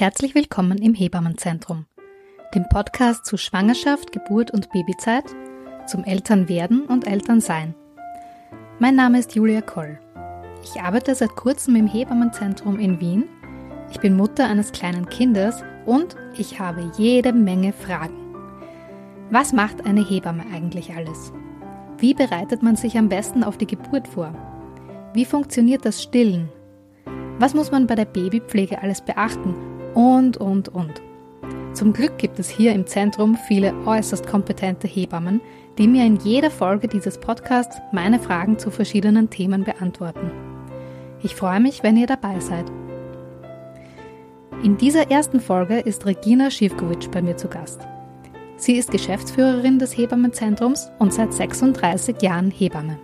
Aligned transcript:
herzlich 0.00 0.34
willkommen 0.34 0.78
im 0.78 0.94
Hebammenzentrum, 0.94 1.84
dem 2.54 2.66
Podcast 2.70 3.26
zu 3.26 3.36
Schwangerschaft, 3.36 4.12
Geburt 4.12 4.50
und 4.50 4.70
Babyzeit, 4.70 5.24
zum 5.86 6.04
Elternwerden 6.04 6.86
und 6.86 7.06
Elternsein. 7.06 7.74
Mein 8.78 8.94
Name 8.96 9.18
ist 9.18 9.34
Julia 9.34 9.60
Koll. 9.60 10.00
Ich 10.64 10.80
arbeite 10.80 11.14
seit 11.14 11.36
kurzem 11.36 11.76
im 11.76 11.86
Hebammenzentrum 11.86 12.78
in 12.78 12.98
Wien. 12.98 13.24
Ich 13.90 14.00
bin 14.00 14.16
Mutter 14.16 14.48
eines 14.48 14.72
kleinen 14.72 15.06
Kindes 15.06 15.62
und 15.84 16.16
ich 16.34 16.58
habe 16.58 16.90
jede 16.96 17.34
Menge 17.34 17.74
Fragen. 17.74 18.34
Was 19.30 19.52
macht 19.52 19.84
eine 19.84 20.02
Hebamme 20.02 20.44
eigentlich 20.50 20.94
alles? 20.94 21.30
Wie 21.98 22.14
bereitet 22.14 22.62
man 22.62 22.76
sich 22.76 22.96
am 22.96 23.10
besten 23.10 23.44
auf 23.44 23.58
die 23.58 23.66
Geburt 23.66 24.08
vor? 24.08 24.32
Wie 25.12 25.26
funktioniert 25.26 25.84
das 25.84 26.02
Stillen? 26.02 26.48
Was 27.38 27.52
muss 27.52 27.70
man 27.70 27.86
bei 27.86 27.96
der 27.96 28.06
Babypflege 28.06 28.80
alles 28.80 29.02
beachten? 29.02 29.69
Und, 29.94 30.36
und, 30.36 30.68
und. 30.68 31.02
Zum 31.72 31.92
Glück 31.92 32.18
gibt 32.18 32.38
es 32.38 32.48
hier 32.48 32.72
im 32.72 32.86
Zentrum 32.86 33.36
viele 33.36 33.72
äußerst 33.86 34.26
kompetente 34.26 34.88
Hebammen, 34.88 35.40
die 35.78 35.88
mir 35.88 36.04
in 36.04 36.16
jeder 36.16 36.50
Folge 36.50 36.88
dieses 36.88 37.18
Podcasts 37.18 37.80
meine 37.92 38.18
Fragen 38.18 38.58
zu 38.58 38.70
verschiedenen 38.70 39.30
Themen 39.30 39.64
beantworten. 39.64 40.30
Ich 41.22 41.34
freue 41.34 41.60
mich, 41.60 41.82
wenn 41.82 41.96
ihr 41.96 42.06
dabei 42.06 42.40
seid. 42.40 42.70
In 44.62 44.76
dieser 44.76 45.10
ersten 45.10 45.40
Folge 45.40 45.78
ist 45.78 46.04
Regina 46.06 46.50
Schivkovic 46.50 47.10
bei 47.10 47.22
mir 47.22 47.36
zu 47.36 47.48
Gast. 47.48 47.80
Sie 48.56 48.76
ist 48.76 48.90
Geschäftsführerin 48.90 49.78
des 49.78 49.96
Hebammenzentrums 49.96 50.90
und 50.98 51.14
seit 51.14 51.32
36 51.32 52.20
Jahren 52.20 52.50
Hebamme. 52.50 52.98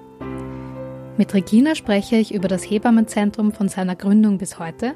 Mit 1.17 1.33
Regina 1.33 1.75
spreche 1.75 2.17
ich 2.17 2.35
über 2.35 2.49
das 2.49 2.63
Hebammenzentrum 2.63 3.53
von 3.53 3.69
seiner 3.69 3.97
Gründung 3.97 4.37
bis 4.37 4.59
heute, 4.59 4.95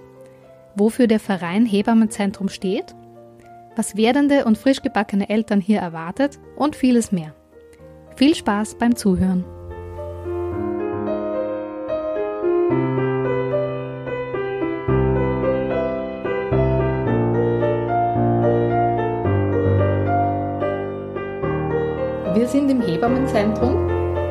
wofür 0.81 1.07
der 1.07 1.21
Verein 1.21 1.67
Hebammenzentrum 1.67 2.49
steht, 2.49 2.97
was 3.77 3.97
werdende 3.97 4.47
und 4.47 4.59
frisch 4.59 4.83
gebackene 4.83 5.29
Eltern 5.29 5.61
hier 5.61 5.79
erwartet 5.79 6.41
und 6.57 6.75
vieles 6.75 7.13
mehr. 7.13 7.35
Viel 8.17 8.35
Spaß 8.35 8.77
beim 8.79 8.97
Zuhören. 8.97 9.45
Wir 22.35 22.49
sind 22.49 22.71
im 22.71 22.81
Hebammenzentrum 22.81 23.87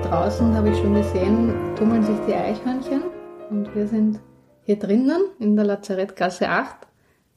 draußen 0.09 0.55
habe 0.55 0.69
ich 0.69 0.77
schon 0.77 0.95
gesehen, 0.95 1.53
tummeln 1.75 2.03
sich 2.03 2.17
die 2.27 2.33
Eichhörnchen 2.33 3.03
und 3.51 3.73
wir 3.75 3.87
sind 3.87 4.19
hier 4.69 4.77
drinnen 4.77 5.23
in 5.39 5.55
der 5.55 5.65
Lazarettgasse 5.65 6.47
8 6.47 6.85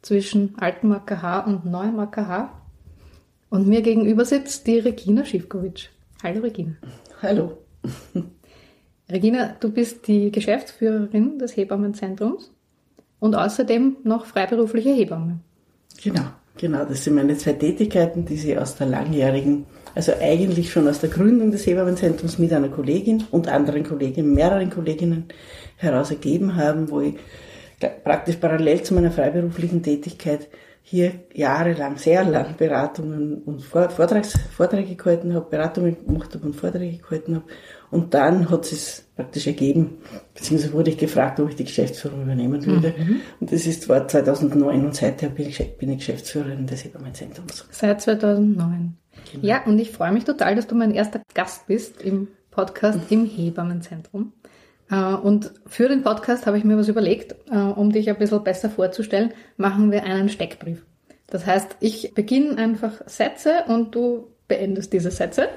zwischen 0.03 0.55
Alten 0.59 0.93
AKH 0.93 1.47
und 1.47 1.65
Neuen 1.65 1.99
AKH. 1.99 2.51
Und 3.49 3.67
mir 3.67 3.81
gegenüber 3.81 4.27
sitzt 4.27 4.67
die 4.67 4.79
Regina 4.79 5.25
Schivkovic. 5.25 5.89
Hallo 6.23 6.41
Regina. 6.43 6.75
Hallo. 7.23 7.57
Regina, 9.11 9.57
du 9.61 9.73
bist 9.73 10.07
die 10.09 10.31
Geschäftsführerin 10.31 11.39
des 11.39 11.57
Hebammenzentrums 11.57 12.53
und 13.19 13.35
außerdem 13.35 13.97
noch 14.05 14.27
freiberufliche 14.27 14.91
Hebamme. 14.91 15.39
Genau, 16.03 16.27
genau. 16.57 16.85
Das 16.85 17.05
sind 17.05 17.15
meine 17.15 17.37
zwei 17.37 17.53
Tätigkeiten, 17.53 18.25
die 18.25 18.37
sie 18.37 18.57
aus 18.59 18.77
der 18.77 18.87
langjährigen 18.87 19.67
also 19.95 20.13
eigentlich 20.21 20.73
schon 20.73 20.89
aus 20.89 21.01
der 21.01 21.11
Gründung 21.11 21.51
des 21.51 21.67
Hebammenzentrums 21.67 22.39
mit 22.39 22.53
einer 22.53 22.69
Kollegin 22.69 23.25
und 23.31 23.49
anderen 23.49 23.85
Kolleginnen, 23.85 24.33
mehreren 24.33 24.71
Kolleginnen 24.71 25.27
heraus 25.77 26.11
ergeben 26.11 26.57
haben, 26.57 26.91
wo 26.91 27.01
ich 27.01 27.15
praktisch 28.05 28.37
parallel 28.37 28.83
zu 28.83 28.95
meiner 28.95 29.11
freiberuflichen 29.11 29.83
Tätigkeit 29.83 30.49
hier 30.83 31.13
jahrelang, 31.33 31.97
sehr 31.97 32.25
lang 32.25 32.57
Beratungen 32.57 33.43
und 33.45 33.63
Vortrags, 33.63 34.39
Vorträge 34.51 34.95
gehalten 34.95 35.35
habe, 35.35 35.49
Beratungen 35.49 36.05
gemacht 36.05 36.35
habe 36.35 36.47
und 36.47 36.57
Vorträge 36.57 36.99
gehalten 36.99 37.37
habe. 37.37 37.45
Und 37.93 38.15
dann 38.15 38.49
hat 38.49 38.73
es 38.73 39.05
praktisch 39.17 39.47
ergeben, 39.47 39.99
beziehungsweise 40.35 40.73
wurde 40.73 40.91
ich 40.91 40.97
gefragt, 40.97 41.39
ob 41.41 41.51
ich 41.51 41.57
die 41.57 41.65
Geschäftsführung 41.65 42.23
übernehmen 42.23 42.65
würde. 42.65 42.95
Mhm. 42.97 43.21
Und 43.39 43.53
das 43.53 43.67
ist 43.67 43.83
zwar 43.83 44.09
2009 44.09 44.87
und 44.87 44.97
seither 44.97 45.29
bin 45.29 45.49
ich, 45.49 45.77
bin 45.77 45.91
ich 45.91 45.99
Geschäftsführerin 45.99 46.67
des 46.67 46.85
Hebammenzentrums. 46.85 47.67
Seit 47.71 48.01
2009. 48.01 48.97
Genau. 49.31 49.47
Ja, 49.47 49.63
und 49.67 49.79
ich 49.79 49.91
freue 49.91 50.11
mich 50.11 50.25
total, 50.25 50.57
dass 50.57 50.67
du 50.67 50.75
mein 50.75 50.93
erster 50.93 51.21
Gast 51.35 51.67
bist 51.67 52.01
im 52.01 52.29
Podcast 52.51 52.99
im 53.11 53.27
Hebammenzentrum. 53.27 54.33
Äh, 54.91 54.97
und 54.97 55.53
für 55.67 55.89
den 55.89 56.03
Podcast 56.03 56.47
habe 56.47 56.57
ich 56.57 56.65
mir 56.65 56.79
was 56.79 56.89
überlegt, 56.89 57.35
äh, 57.51 57.59
um 57.59 57.93
dich 57.93 58.09
ein 58.09 58.17
bisschen 58.17 58.43
besser 58.43 58.71
vorzustellen, 58.71 59.35
machen 59.59 59.93
wir 59.93 60.05
einen 60.05 60.31
Steckbrief. 60.31 60.83
Das 61.27 61.45
heißt, 61.45 61.77
ich 61.81 62.15
beginne 62.15 62.57
einfach 62.57 63.07
Sätze 63.07 63.65
und 63.69 63.95
du 63.95 64.29
beendest 64.49 64.95
diese 64.95 65.11
Sätze. 65.11 65.49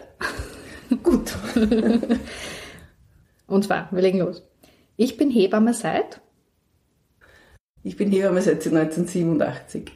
Gut. 1.04 1.36
und 3.48 3.64
zwar, 3.64 3.90
wir 3.92 4.02
legen 4.02 4.20
los. 4.20 4.44
Ich 4.98 5.18
bin 5.18 5.30
Hebamme 5.30 5.74
seit? 5.74 6.22
Ich 7.84 7.98
bin 7.98 8.12
Hebamme 8.12 8.42
seit 8.42 8.66
1987. 8.66 9.92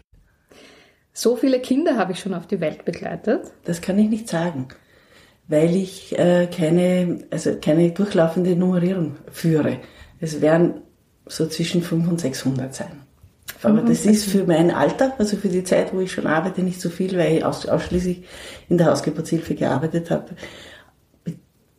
So 1.13 1.35
viele 1.35 1.59
Kinder 1.59 1.97
habe 1.97 2.13
ich 2.13 2.19
schon 2.19 2.33
auf 2.33 2.47
die 2.47 2.61
Welt 2.61 2.85
begleitet? 2.85 3.51
Das 3.65 3.81
kann 3.81 3.97
ich 3.97 4.09
nicht 4.09 4.29
sagen, 4.29 4.67
weil 5.47 5.75
ich 5.75 6.17
äh, 6.17 6.47
keine, 6.47 7.25
also 7.31 7.55
keine 7.59 7.91
durchlaufende 7.91 8.55
Nummerierung 8.55 9.17
führe. 9.31 9.79
Es 10.19 10.41
werden 10.41 10.81
so 11.25 11.47
zwischen 11.47 11.81
500 11.81 12.11
und 12.11 12.19
600 12.21 12.73
sein. 12.73 13.03
Aber 13.61 13.81
das 13.81 14.05
ist 14.05 14.29
für 14.29 14.45
mein 14.45 14.71
Alter, 14.71 15.13
also 15.17 15.35
für 15.35 15.49
die 15.49 15.63
Zeit, 15.63 15.93
wo 15.93 15.99
ich 15.99 16.11
schon 16.11 16.27
arbeite, 16.27 16.61
nicht 16.61 16.79
so 16.79 16.89
viel, 16.89 17.17
weil 17.17 17.37
ich 17.37 17.45
ausschließlich 17.45 18.23
in 18.69 18.77
der 18.77 18.87
Hausgeburtshilfe 18.87 19.55
gearbeitet 19.55 20.09
habe. 20.11 20.29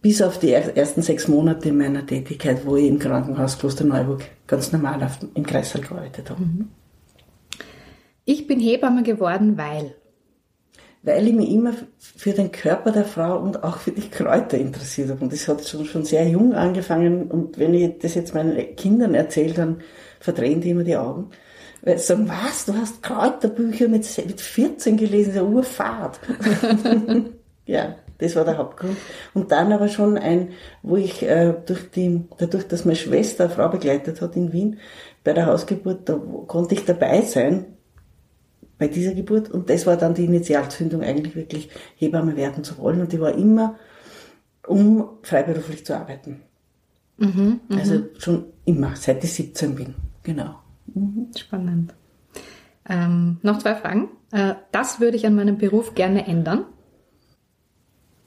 Bis 0.03 0.23
auf 0.23 0.39
die 0.39 0.53
ersten 0.53 1.03
sechs 1.03 1.29
Monate 1.29 1.73
meiner 1.73 2.07
Tätigkeit, 2.07 2.65
wo 2.65 2.77
ich 2.77 2.89
im 2.89 2.99
Krankenhaus 2.99 3.59
Klosterneuburg 3.59 4.23
ganz 4.47 4.73
normal 4.73 5.11
im 5.35 5.45
Kreißsaal 5.45 5.83
gearbeitet 5.83 6.31
habe. 6.31 6.43
Mhm. 6.43 6.69
Ich 8.25 8.47
bin 8.47 8.61
Hebamme 8.61 9.03
geworden, 9.03 9.59
weil. 9.59 9.95
Weil 11.03 11.27
ich 11.27 11.35
mich 11.35 11.51
immer 11.51 11.75
für 11.99 12.33
den 12.33 12.53
Körper 12.53 12.93
der 12.93 13.05
Frau 13.05 13.41
und 13.41 13.63
auch 13.63 13.79
für 13.79 13.91
die 13.91 14.09
Kräuter 14.09 14.59
interessiert 14.59 15.11
habe. 15.11 15.23
Und 15.23 15.33
das 15.33 15.49
hat 15.49 15.67
schon, 15.67 15.85
schon 15.85 16.05
sehr 16.05 16.27
jung 16.29 16.55
angefangen. 16.55 17.31
Und 17.31 17.59
wenn 17.59 17.75
ich 17.75 17.99
das 17.99 18.15
jetzt 18.15 18.35
meinen 18.35 18.77
Kindern 18.77 19.15
erzähle, 19.15 19.55
dann 19.55 19.81
verdrehen 20.19 20.61
die 20.61 20.71
immer 20.71 20.85
die 20.85 20.97
Augen. 20.97 21.31
Weil 21.83 21.99
sie 21.99 22.07
sagen, 22.07 22.29
was, 22.29 22.67
du 22.67 22.75
hast 22.75 23.03
Kräuterbücher 23.03 23.89
mit, 23.89 24.07
mit 24.27 24.41
14 24.41 24.97
gelesen, 24.97 25.33
der 25.33 25.47
Urfahrt. 25.47 26.21
ja, 27.67 27.97
das 28.21 28.37
war 28.37 28.45
der 28.45 28.59
Hauptgrund. 28.59 28.97
Und 29.35 29.51
dann 29.53 29.73
aber 29.73 29.89
schon 29.89 30.19
ein, 30.19 30.51
wo 30.83 30.97
ich 30.97 31.23
äh, 31.23 31.55
durch 31.67 31.91
die, 31.91 32.25
dadurch, 32.39 32.69
dass 32.69 32.85
meine 32.85 32.97
Schwester 32.97 33.45
eine 33.45 33.53
Frau 33.53 33.69
begleitet 33.69 34.21
hat 34.21 34.37
in 34.37 34.53
Wien, 34.53 34.79
bei 35.25 35.33
der 35.33 35.47
Hausgeburt, 35.47 36.09
da 36.09 36.21
konnte 36.47 36.75
ich 36.75 36.85
dabei 36.85 37.23
sein 37.23 37.67
bei 38.79 38.89
dieser 38.89 39.15
Geburt. 39.15 39.51
Und 39.51 39.69
das 39.71 39.87
war 39.87 39.97
dann 39.97 40.15
die 40.15 40.25
Initialzündung, 40.25 41.03
eigentlich 41.03 41.37
wirklich 41.37 41.71
Hebamme 41.97 42.37
werden 42.37 42.65
zu 42.65 42.79
wollen. 42.79 43.01
Und 43.01 43.13
die 43.13 43.21
war 43.21 43.35
immer, 43.35 43.77
um 44.67 45.09
freiberuflich 45.23 45.85
zu 45.85 45.95
arbeiten. 45.95 46.43
Mhm, 47.19 47.61
mhm. 47.69 47.79
also 47.79 48.03
schon 48.19 48.47
immer, 48.65 48.97
seit 48.97 49.23
ich 49.23 49.35
17 49.35 49.75
bin. 49.75 49.95
Genau. 50.23 50.57
Mhm. 50.95 51.29
Spannend. 51.37 51.95
Ähm, 52.89 53.39
noch 53.43 53.59
zwei 53.59 53.75
Fragen. 53.75 54.09
Äh, 54.33 54.55
das 54.73 55.01
würde 55.01 55.17
ich 55.17 55.27
an 55.27 55.35
meinem 55.35 55.59
Beruf 55.59 55.95
gerne 55.95 56.27
ändern. 56.27 56.65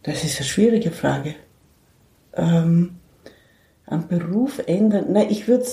Das 0.04 0.24
ist 0.24 0.38
eine 0.38 0.46
schwierige 0.46 0.92
Frage. 0.92 1.36
Ähm, 2.34 2.96
am 3.86 4.08
Beruf 4.08 4.62
ändern? 4.66 5.06
Nein, 5.10 5.28
ich 5.30 5.48
würde 5.48 5.66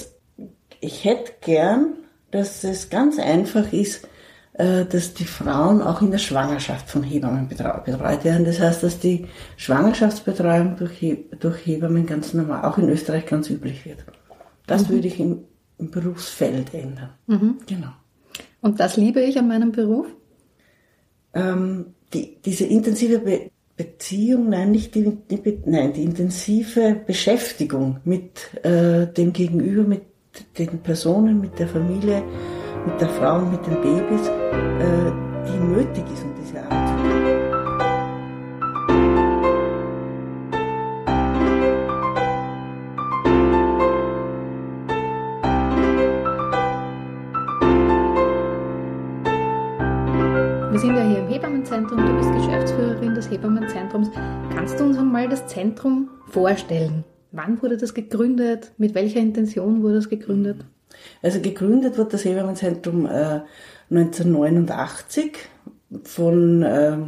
ich 0.81 1.05
hätte 1.05 1.33
gern, 1.41 1.95
dass 2.31 2.65
es 2.65 2.91
ganz 2.91 3.19
einfach 3.19 3.73
ist, 3.73 4.09
äh, 4.55 4.85
dass 4.85 5.15
die 5.15 5.25
Frauen 5.25 5.83
auch 5.83 6.01
in 6.03 6.11
der 6.11 6.19
Schwangerschaft 6.19 6.89
von 6.89 7.03
Hebammen 7.03 7.49
betreut 7.49 8.25
werden. 8.25 8.45
Das 8.45 8.61
heißt, 8.61 8.83
dass 8.83 8.99
die 8.99 9.27
Schwangerschaftsbetreuung 9.57 10.77
durch, 10.77 11.01
durch 11.39 11.67
Hebammen 11.67 12.07
ganz 12.07 12.35
normal, 12.35 12.65
auch 12.65 12.79
in 12.79 12.89
Österreich 12.89 13.27
ganz 13.27 13.51
üblich 13.51 13.85
wird. 13.85 14.05
Das 14.67 14.89
mhm. 14.89 14.95
würde 14.95 15.09
ich 15.09 15.21
im, 15.21 15.45
im, 15.79 15.91
Berufsfeld 15.91 16.73
ändern. 16.75 17.11
Mhm. 17.27 17.59
Genau. 17.67 17.93
Und 18.61 18.81
das 18.81 18.97
liebe 18.97 19.21
ich 19.21 19.39
an 19.39 19.49
meinem 19.49 19.73
Beruf? 19.73 20.07
Ähm, 21.35 21.95
die, 22.13 22.39
diese 22.45 22.65
intensive 22.65 23.21
Be 23.21 23.51
Beziehung, 23.81 24.51
nein, 24.51 24.73
nicht 24.73 24.95
die, 24.95 25.17
die, 25.31 25.59
nein, 25.65 25.95
die 25.95 26.03
intensive 26.03 26.97
Beschäftigung 27.07 27.97
mit 28.05 28.55
äh, 28.63 29.07
dem 29.07 29.33
Gegenüber, 29.33 29.85
mit 29.85 30.03
den 30.59 30.81
Personen, 30.81 31.41
mit 31.41 31.59
der 31.59 31.67
Familie, 31.67 32.23
mit 32.85 33.01
der 33.01 33.09
Frau 33.09 33.39
und 33.39 33.53
mit 33.53 33.67
den 33.67 33.81
Babys, 33.81 34.29
äh, 34.29 35.11
die 35.47 35.59
nötig 35.65 36.05
ist, 36.13 36.27
Hebammenzentrum, 51.41 52.07
du 52.07 52.17
bist 52.19 52.35
Geschäftsführerin 52.35 53.15
des 53.15 53.31
Hebammenzentrums. 53.31 54.11
Kannst 54.53 54.79
du 54.79 54.85
uns 54.85 54.99
einmal 54.99 55.27
das 55.27 55.47
Zentrum 55.47 56.11
vorstellen? 56.29 57.03
Wann 57.33 57.63
wurde 57.63 57.79
das 57.79 57.95
gegründet? 57.95 58.73
Mit 58.77 58.95
welcher 58.95 59.21
Intention 59.21 59.83
wurde 59.83 59.97
es 59.97 60.11
gegründet? 60.11 60.67
Also 61.23 61.41
gegründet 61.41 61.97
wurde 61.97 62.11
das 62.11 62.27
Hebammenzentrum 62.27 63.07
äh, 63.07 63.41
1989 63.91 65.39
von 66.03 66.63
äh, 66.63 66.99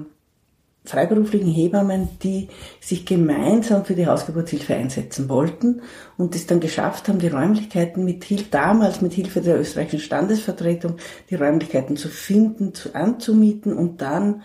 freiberuflichen 0.85 1.51
Hebammen, 1.51 2.09
die 2.23 2.49
sich 2.81 3.07
gemeinsam 3.07 3.85
für 3.85 3.95
die 3.95 4.07
Hausgeburtshilfe 4.07 4.75
einsetzen 4.75 5.29
wollten 5.29 5.83
und 6.17 6.35
es 6.35 6.47
dann 6.47 6.59
geschafft 6.59 7.09
haben, 7.09 7.21
die 7.21 7.29
Räumlichkeiten 7.29 8.05
mit 8.05 8.25
Hilfe, 8.25 8.47
damals 8.51 9.01
mit 9.01 9.13
Hilfe 9.13 9.41
der 9.41 9.61
österreichischen 9.61 10.01
Standesvertretung, 10.01 10.97
die 11.31 11.37
Räumlichkeiten 11.37 11.97
zu 11.97 12.09
finden, 12.09 12.75
zu, 12.75 12.95
anzumieten 12.95 13.73
und 13.73 14.03
dann 14.03 14.43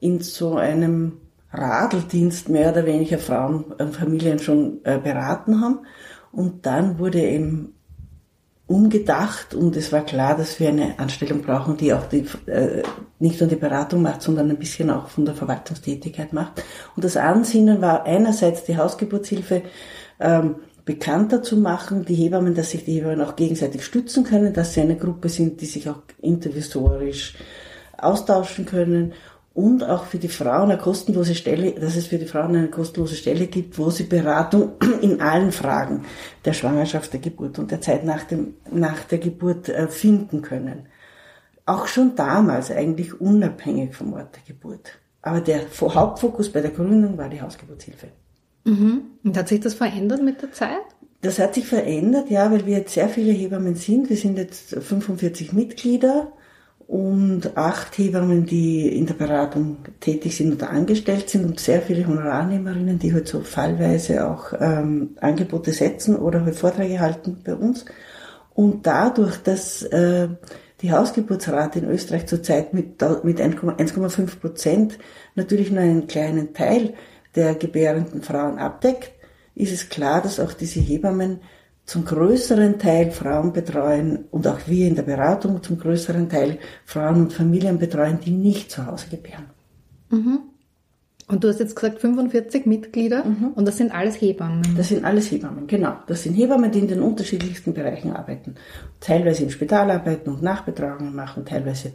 in 0.00 0.20
so 0.20 0.56
einem 0.56 1.20
Radeldienst 1.52 2.48
mehr 2.48 2.72
oder 2.72 2.86
weniger 2.86 3.18
Frauen 3.18 3.64
und 3.64 3.94
Familien 3.94 4.38
schon 4.38 4.80
äh, 4.84 4.98
beraten 4.98 5.60
haben. 5.60 5.80
Und 6.32 6.66
dann 6.66 6.98
wurde 6.98 7.20
eben 7.20 7.73
umgedacht 8.66 9.54
und 9.54 9.76
es 9.76 9.92
war 9.92 10.04
klar, 10.04 10.36
dass 10.36 10.58
wir 10.58 10.70
eine 10.70 10.98
Anstellung 10.98 11.42
brauchen, 11.42 11.76
die 11.76 11.92
auch 11.92 12.06
die, 12.06 12.26
äh, 12.46 12.82
nicht 13.18 13.38
nur 13.40 13.48
die 13.48 13.56
Beratung 13.56 14.00
macht, 14.02 14.22
sondern 14.22 14.50
ein 14.50 14.58
bisschen 14.58 14.90
auch 14.90 15.08
von 15.08 15.26
der 15.26 15.34
Verwaltungstätigkeit 15.34 16.32
macht. 16.32 16.62
Und 16.96 17.04
das 17.04 17.16
Ansinnen 17.16 17.82
war 17.82 18.04
einerseits 18.04 18.64
die 18.64 18.78
Hausgeburtshilfe 18.78 19.62
ähm, 20.18 20.56
bekannter 20.86 21.42
zu 21.42 21.58
machen, 21.58 22.04
die 22.06 22.14
Hebammen, 22.14 22.54
dass 22.54 22.70
sich 22.70 22.84
die 22.84 22.94
Hebammen 22.94 23.20
auch 23.20 23.36
gegenseitig 23.36 23.84
stützen 23.84 24.24
können, 24.24 24.54
dass 24.54 24.72
sie 24.72 24.80
eine 24.80 24.96
Gruppe 24.96 25.28
sind, 25.28 25.60
die 25.60 25.66
sich 25.66 25.88
auch 25.90 26.02
intervisorisch 26.20 27.34
austauschen 27.98 28.64
können 28.64 29.12
und 29.54 29.84
auch 29.84 30.04
für 30.04 30.18
die 30.18 30.28
Frauen 30.28 30.70
eine 30.70 30.78
kostenlose 30.78 31.36
Stelle, 31.36 31.72
dass 31.72 31.94
es 31.94 32.08
für 32.08 32.18
die 32.18 32.26
Frauen 32.26 32.56
eine 32.56 32.68
kostenlose 32.68 33.14
Stelle 33.14 33.46
gibt, 33.46 33.78
wo 33.78 33.88
sie 33.88 34.02
Beratung 34.02 34.72
in 35.00 35.20
allen 35.20 35.52
Fragen 35.52 36.04
der 36.44 36.52
Schwangerschaft, 36.52 37.12
der 37.12 37.20
Geburt 37.20 37.60
und 37.60 37.70
der 37.70 37.80
Zeit 37.80 38.04
nach, 38.04 38.24
dem, 38.24 38.54
nach 38.72 39.04
der 39.04 39.18
Geburt 39.18 39.68
äh, 39.68 39.86
finden 39.86 40.42
können. 40.42 40.86
Auch 41.66 41.86
schon 41.86 42.16
damals 42.16 42.70
eigentlich 42.72 43.20
unabhängig 43.20 43.94
vom 43.94 44.12
Ort 44.12 44.36
der 44.36 44.42
Geburt. 44.54 44.98
Aber 45.22 45.40
der 45.40 45.62
Hauptfokus 45.80 46.50
bei 46.50 46.60
der 46.60 46.72
Gründung 46.72 47.16
war 47.16 47.28
die 47.28 47.40
Hausgeburtshilfe. 47.40 48.08
Mhm. 48.64 49.02
Und 49.22 49.36
hat 49.38 49.48
sich 49.48 49.60
das 49.60 49.74
verändert 49.74 50.22
mit 50.22 50.42
der 50.42 50.52
Zeit? 50.52 50.82
Das 51.22 51.38
hat 51.38 51.54
sich 51.54 51.66
verändert, 51.66 52.28
ja, 52.28 52.50
weil 52.50 52.66
wir 52.66 52.78
jetzt 52.78 52.92
sehr 52.92 53.08
viele 53.08 53.32
Hebammen 53.32 53.76
sind. 53.76 54.10
Wir 54.10 54.16
sind 54.16 54.36
jetzt 54.36 54.74
45 54.74 55.52
Mitglieder 55.54 56.32
und 56.86 57.56
acht 57.56 57.96
Hebammen, 57.96 58.44
die 58.44 58.88
in 58.88 59.06
der 59.06 59.14
Beratung 59.14 59.78
tätig 60.00 60.36
sind 60.36 60.54
oder 60.54 60.70
angestellt 60.70 61.30
sind 61.30 61.44
und 61.44 61.60
sehr 61.60 61.80
viele 61.80 62.06
Honorarnehmerinnen, 62.06 62.98
die 62.98 63.12
halt 63.12 63.26
so 63.26 63.40
fallweise 63.40 64.28
auch 64.28 64.52
ähm, 64.58 65.16
Angebote 65.20 65.72
setzen 65.72 66.16
oder 66.16 66.44
halt 66.44 66.56
Vorträge 66.56 67.00
halten 67.00 67.40
bei 67.44 67.54
uns. 67.54 67.84
Und 68.54 68.86
dadurch, 68.86 69.38
dass 69.38 69.82
äh, 69.82 70.28
die 70.82 70.92
Hausgeburtsrate 70.92 71.78
in 71.78 71.90
Österreich 71.90 72.26
zurzeit 72.26 72.74
mit, 72.74 73.00
mit 73.24 73.40
1,5 73.40 74.38
Prozent 74.38 74.98
natürlich 75.34 75.70
nur 75.70 75.80
einen 75.80 76.06
kleinen 76.06 76.52
Teil 76.52 76.94
der 77.34 77.54
gebärenden 77.54 78.22
Frauen 78.22 78.58
abdeckt, 78.58 79.12
ist 79.54 79.72
es 79.72 79.88
klar, 79.88 80.20
dass 80.20 80.40
auch 80.40 80.52
diese 80.52 80.80
Hebammen 80.80 81.40
zum 81.86 82.04
größeren 82.04 82.78
Teil 82.78 83.10
Frauen 83.10 83.52
betreuen 83.52 84.24
und 84.30 84.46
auch 84.46 84.60
wir 84.66 84.88
in 84.88 84.94
der 84.94 85.02
Beratung 85.02 85.62
zum 85.62 85.78
größeren 85.78 86.28
Teil 86.28 86.58
Frauen 86.84 87.16
und 87.22 87.32
Familien 87.32 87.78
betreuen, 87.78 88.18
die 88.24 88.30
nicht 88.30 88.70
zu 88.70 88.86
Hause 88.86 89.06
gebären. 89.10 89.50
Mhm. 90.10 90.40
Und 91.26 91.42
du 91.42 91.48
hast 91.48 91.58
jetzt 91.58 91.74
gesagt 91.74 92.00
45 92.00 92.66
Mitglieder 92.66 93.24
mhm. 93.24 93.52
und 93.54 93.66
das 93.66 93.78
sind 93.78 93.94
alles 93.94 94.20
Hebammen. 94.20 94.62
Das 94.76 94.88
sind 94.88 95.06
alles 95.06 95.30
Hebammen, 95.30 95.66
genau. 95.66 95.96
Das 96.06 96.22
sind 96.22 96.34
Hebammen, 96.34 96.70
die 96.70 96.80
in 96.80 96.88
den 96.88 97.00
unterschiedlichsten 97.00 97.72
Bereichen 97.72 98.12
arbeiten. 98.12 98.56
Teilweise 99.00 99.44
im 99.44 99.50
Spital 99.50 99.90
arbeiten 99.90 100.28
und 100.28 100.42
Nachbetragungen 100.42 101.14
machen, 101.14 101.46
teilweise 101.46 101.92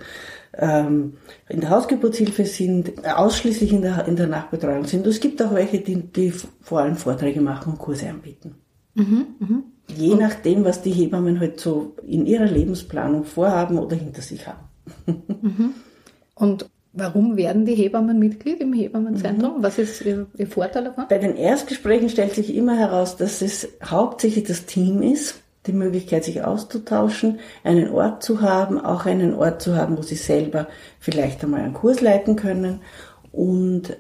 ähm, 0.57 1.18
in 1.47 1.62
der 1.62 1.69
Hausgeburtshilfe 1.69 2.45
sind, 2.45 3.06
ausschließlich 3.06 3.71
in 3.71 3.83
der, 3.83 4.07
in 4.07 4.15
der 4.15 4.27
Nachbetreuung 4.27 4.86
sind. 4.86 5.06
Und 5.06 5.12
es 5.12 5.19
gibt 5.19 5.44
auch 5.44 5.53
welche, 5.53 5.80
die, 5.80 6.01
die 6.01 6.31
vor 6.62 6.80
allem 6.80 6.95
Vorträge 6.95 7.41
machen 7.41 7.74
und 7.74 7.80
Kurse 7.80 8.09
anbieten. 8.09 8.56
Mhm, 8.95 9.27
mh. 9.39 9.63
Je 9.97 10.15
nachdem, 10.15 10.63
was 10.63 10.81
die 10.81 10.91
Hebammen 10.91 11.39
halt 11.39 11.59
so 11.59 11.95
in 12.06 12.25
ihrer 12.25 12.45
Lebensplanung 12.45 13.24
vorhaben 13.24 13.77
oder 13.77 13.95
hinter 13.95 14.21
sich 14.21 14.47
haben. 14.47 14.68
Mhm. 15.41 15.74
Und 16.36 16.69
warum 16.94 17.38
werden 17.38 17.65
die 17.65 17.75
Hebammen 17.75 18.19
Mitglied 18.19 18.62
im 18.62 18.74
Hebammenzentrum? 18.74 19.57
Mhm. 19.57 19.63
Was 19.63 19.77
ist 19.77 20.01
ihr, 20.01 20.27
ihr 20.38 20.47
Vorteil 20.47 20.86
davon? 20.86 21.06
Bei 21.09 21.18
den 21.18 21.36
Erstgesprächen 21.36 22.09
stellt 22.09 22.36
sich 22.36 22.56
immer 22.56 22.77
heraus, 22.77 23.18
dass 23.18 23.41
es 23.41 23.68
hauptsächlich 23.83 24.45
das 24.45 24.65
Team 24.65 25.01
ist, 25.01 25.41
die 25.65 25.74
Möglichkeit, 25.74 26.24
sich 26.24 26.44
auszutauschen, 26.44 27.39
einen 27.63 27.89
Ort 27.89 28.24
zu 28.24 28.41
haben, 28.41 28.80
auch 28.80 29.06
einen 29.06 29.33
Ort 29.33 29.62
zu 29.62 29.75
haben, 29.75 29.97
wo 29.97 30.01
sie 30.01 30.15
selber 30.15 30.68
vielleicht 31.00 31.44
einmal 31.44 31.62
einen 31.62 31.74
Kurs 31.74 32.01
leiten 32.01 32.36
können 32.36 32.81
und 33.31 33.97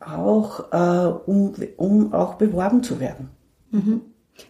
auch, 0.00 0.72
äh, 0.72 1.12
um, 1.26 1.54
um 1.76 2.12
auch 2.12 2.34
beworben 2.34 2.82
zu 2.82 3.00
werden. 3.00 3.30
Mhm. 3.70 4.00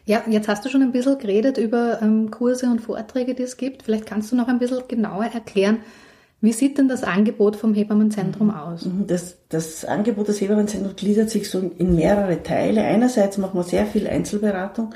Ja, 0.04 0.22
jetzt 0.28 0.48
hast 0.48 0.64
du 0.64 0.68
schon 0.68 0.82
ein 0.82 0.92
bisschen 0.92 1.18
geredet 1.18 1.58
über 1.58 2.00
ähm, 2.02 2.30
Kurse 2.30 2.66
und 2.66 2.80
Vorträge, 2.80 3.34
die 3.34 3.42
es 3.42 3.56
gibt. 3.56 3.82
Vielleicht 3.82 4.06
kannst 4.06 4.30
du 4.30 4.36
noch 4.36 4.48
ein 4.48 4.58
bisschen 4.58 4.82
genauer 4.88 5.26
erklären, 5.26 5.78
wie 6.40 6.52
sieht 6.52 6.76
denn 6.78 6.88
das 6.88 7.02
Angebot 7.02 7.56
vom 7.56 7.74
Hebammenzentrum 7.74 8.48
mhm. 8.48 8.54
aus? 8.54 8.84
Mhm. 8.84 9.06
Das, 9.06 9.38
das 9.48 9.84
Angebot 9.84 10.28
des 10.28 10.40
Hebammenzentrums 10.40 10.96
gliedert 10.96 11.30
sich 11.30 11.50
so 11.50 11.58
in 11.78 11.96
mehrere 11.96 12.42
Teile. 12.42 12.82
Einerseits 12.82 13.38
machen 13.38 13.58
wir 13.58 13.64
sehr 13.64 13.86
viel 13.86 14.06
Einzelberatung, 14.06 14.94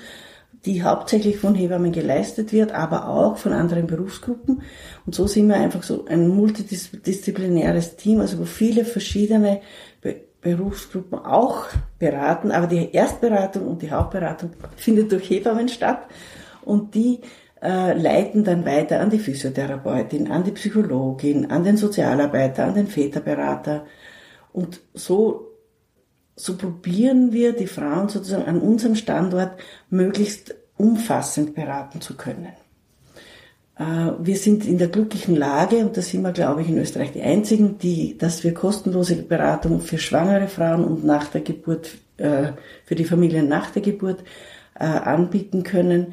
die 0.67 0.83
hauptsächlich 0.83 1.39
von 1.39 1.55
Hebammen 1.55 1.93
geleistet 1.93 2.53
wird, 2.53 2.73
aber 2.73 3.09
auch 3.09 3.39
von 3.39 3.53
anderen 3.53 3.87
Berufsgruppen. 3.87 4.63
Und 5.07 5.15
so 5.15 5.27
sind 5.27 5.49
wir 5.49 5.57
einfach 5.57 5.83
so 5.83 6.05
ein 6.05 6.29
multidisziplinäres 6.29 7.97
Team, 7.97 8.21
also 8.21 8.39
wo 8.39 8.45
viele 8.45 8.85
verschiedene 8.85 9.63
Berufsgruppen 10.41 11.19
auch 11.19 11.67
beraten, 11.99 12.51
aber 12.51 12.67
die 12.67 12.93
Erstberatung 12.93 13.67
und 13.67 13.83
die 13.83 13.91
Hauptberatung 13.91 14.51
findet 14.77 15.13
durch 15.13 15.29
Hebammen 15.29 15.69
statt 15.69 16.01
und 16.63 16.95
die 16.95 17.21
äh, 17.63 17.93
leiten 17.93 18.45
dann 18.45 18.65
weiter 18.65 19.01
an 19.01 19.11
die 19.11 19.19
Physiotherapeutin, 19.19 20.31
an 20.31 20.45
die 20.45 20.53
Psychologin, 20.53 21.51
an 21.51 21.65
den 21.65 21.77
Sozialarbeiter, 21.77 22.65
an 22.65 22.75
den 22.75 22.87
Väterberater 22.87 23.85
und 24.53 24.81
so 24.95 25.47
so 26.41 26.57
probieren 26.57 27.33
wir 27.33 27.53
die 27.53 27.67
Frauen 27.67 28.09
sozusagen 28.09 28.47
an 28.47 28.61
unserem 28.61 28.95
Standort 28.95 29.61
möglichst 29.91 30.55
umfassend 30.79 31.55
beraten 31.55 32.01
zu 32.01 32.17
können. 32.17 32.49
Äh, 33.81 34.13
wir 34.21 34.37
sind 34.37 34.67
in 34.67 34.77
der 34.77 34.89
glücklichen 34.89 35.35
Lage, 35.35 35.79
und 35.79 35.97
da 35.97 36.03
sind 36.03 36.21
wir, 36.23 36.33
glaube 36.33 36.61
ich, 36.61 36.69
in 36.69 36.77
Österreich 36.77 37.13
die 37.13 37.23
Einzigen, 37.23 37.79
die, 37.79 38.19
dass 38.19 38.45
wir 38.45 38.53
kostenlose 38.53 39.17
Beratung 39.17 39.81
für 39.81 39.97
schwangere 39.97 40.49
Frauen 40.49 40.85
und 40.85 41.05
nach 41.05 41.29
der 41.29 41.41
Geburt, 41.41 41.93
äh, 42.19 42.53
für 42.85 42.95
die 42.95 43.07
Familien 43.07 43.49
nach 43.49 43.71
der 43.71 43.81
Geburt 43.81 44.23
äh, 44.79 44.85
anbieten 44.85 45.63
können, 45.63 46.13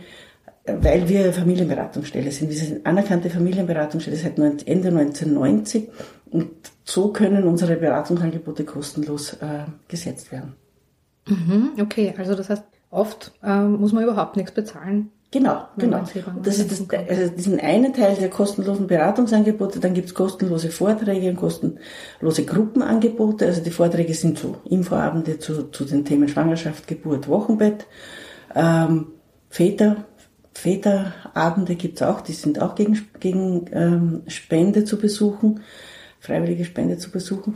weil 0.66 1.10
wir 1.10 1.34
Familienberatungsstelle 1.34 2.32
sind. 2.32 2.50
Wir 2.50 2.58
sind 2.58 2.86
anerkannte 2.86 3.30
Familienberatungsstelle 3.30 4.18
seit 4.18 4.38
Ende 4.38 4.88
1990 4.88 5.90
und 6.32 6.50
so 6.86 7.12
können 7.12 7.44
unsere 7.46 7.78
Beratungsangebote 7.78 8.66
kostenlos 8.66 9.38
gesetzt 9.88 10.30
werden. 10.34 10.56
Mhm, 11.26 11.72
okay, 11.80 12.14
also 12.18 12.36
das 12.36 12.50
heißt, 12.50 12.66
oft 12.90 13.32
muss 13.42 13.94
man 13.94 14.04
überhaupt 14.04 14.36
nichts 14.36 14.52
bezahlen 14.52 15.10
Genau, 15.30 15.68
genau. 15.78 16.06
Das 16.42 16.58
ist 16.58 16.72
das, 16.72 16.86
also 16.90 17.30
diesen 17.34 17.60
einen 17.60 17.94
Teil 17.94 18.16
der 18.16 18.30
kostenlosen 18.30 18.88
Beratungsangebote, 18.88 19.82
dann 19.82 19.94
gibt's 19.94 20.14
kostenlose 20.14 20.70
Vorträge 20.70 21.30
und 21.30 21.36
kostenlose 21.36 22.46
Gruppenangebote. 22.46 23.46
Also 23.46 23.62
die 23.62 23.72
Vorträge 23.72 24.14
sind 24.14 24.40
so 24.40 24.56
Infoabende 24.64 25.38
zu, 25.38 25.70
zu 25.70 25.84
den 25.84 26.06
Themen 26.06 26.30
Schwangerschaft, 26.30 26.88
Geburt, 26.88 27.28
Wochenbett. 27.28 27.88
Ähm, 28.56 29.08
Väter, 29.50 30.06
Väterabende 30.54 31.76
gibt's 31.76 32.02
auch, 32.02 32.22
die 32.22 32.32
sind 32.32 32.62
auch 32.62 32.76
gegen, 32.76 33.08
gegen 33.20 33.66
ähm, 33.74 34.22
Spende 34.28 34.86
zu 34.86 34.98
besuchen, 34.98 35.60
freiwillige 36.22 36.64
Spende 36.64 36.98
zu 36.98 37.12
besuchen. 37.12 37.56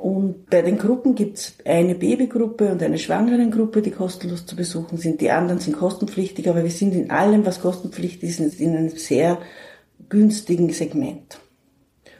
Und 0.00 0.48
bei 0.48 0.62
den 0.62 0.78
Gruppen 0.78 1.16
gibt's 1.16 1.54
eine 1.64 1.96
Babygruppe 1.96 2.70
und 2.70 2.80
eine 2.84 2.98
Schwangerengruppe, 2.98 3.82
die 3.82 3.90
kostenlos 3.90 4.46
zu 4.46 4.54
besuchen 4.54 4.96
sind. 4.96 5.20
Die 5.20 5.32
anderen 5.32 5.58
sind 5.58 5.76
kostenpflichtig, 5.76 6.48
aber 6.48 6.62
wir 6.62 6.70
sind 6.70 6.94
in 6.94 7.10
allem, 7.10 7.44
was 7.44 7.60
kostenpflichtig 7.60 8.38
ist, 8.38 8.60
in 8.60 8.76
einem 8.76 8.90
sehr 8.90 9.38
günstigen 10.08 10.70
Segment. 10.70 11.40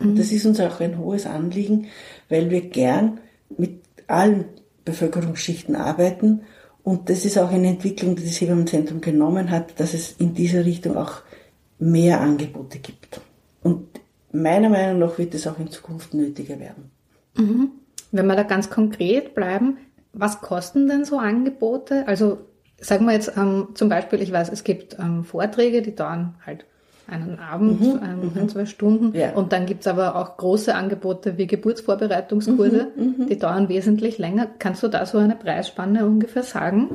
Und 0.01 0.15
mhm. 0.15 0.17
das 0.17 0.33
ist 0.33 0.45
uns 0.45 0.59
auch 0.59 0.81
ein 0.81 0.99
hohes 0.99 1.27
Anliegen, 1.27 1.87
weil 2.29 2.51
wir 2.51 2.63
gern 2.63 3.21
mit 3.57 3.81
allen 4.09 4.47
Bevölkerungsschichten 4.85 5.77
arbeiten. 5.77 6.43
Und 6.83 7.11
das 7.11 7.25
ist 7.25 7.39
auch 7.39 7.53
eine 7.53 7.69
Entwicklung, 7.69 8.17
die 8.17 8.25
das 8.25 8.41
Hebammenzentrum 8.41 9.01
genommen 9.01 9.53
hat, 9.53 9.79
dass 9.79 9.95
es 9.95 10.17
in 10.19 10.35
dieser 10.35 10.65
Richtung 10.65 10.97
auch 10.97 11.23
mehr 11.79 12.21
Angebote 12.21 12.81
gibt. 12.81 13.21
Und 13.63 13.87
meiner 14.33 14.69
Meinung 14.69 14.99
nach 14.99 15.17
wird 15.17 15.35
es 15.35 15.47
auch 15.47 15.61
in 15.61 15.71
Zukunft 15.71 16.13
nötiger 16.13 16.59
werden. 16.59 16.91
Mhm. 17.39 17.71
Wenn 18.11 18.27
wir 18.27 18.37
da 18.37 18.43
ganz 18.43 18.71
konkret 18.71 19.35
bleiben, 19.35 19.79
was 20.13 20.41
kosten 20.41 20.89
denn 20.89 21.05
so 21.05 21.19
Angebote? 21.19 22.07
Also 22.07 22.39
sagen 22.81 23.07
wir 23.07 23.13
jetzt 23.13 23.33
ähm, 23.37 23.69
zum 23.75 23.89
Beispiel, 23.89 24.23
ich 24.23 24.33
weiß, 24.33 24.51
es 24.51 24.65
gibt 24.65 24.99
ähm, 24.99 25.25
Vorträge, 25.25 25.83
die 25.83 25.95
dauern 25.95 26.35
halt 26.45 26.65
einen 27.07 27.39
Abend, 27.39 27.81
mhm, 27.81 28.01
ähm, 28.05 28.33
ein, 28.35 28.49
zwei 28.49 28.67
Stunden. 28.67 29.17
Ja. 29.17 29.33
Und 29.33 29.53
dann 29.53 29.65
gibt's 29.65 29.87
aber 29.87 30.17
auch 30.17 30.37
große 30.37 30.75
Angebote 30.75 31.39
wie 31.39 31.47
Geburtsvorbereitungskurse, 31.47 32.89
mhm, 32.95 33.15
mhm, 33.19 33.27
die 33.29 33.39
dauern 33.39 33.69
wesentlich 33.69 34.19
länger. 34.19 34.47
Kannst 34.59 34.83
du 34.83 34.89
da 34.89 35.07
so 35.07 35.19
eine 35.19 35.35
Preisspanne 35.35 36.05
ungefähr 36.05 36.43
sagen? 36.43 36.91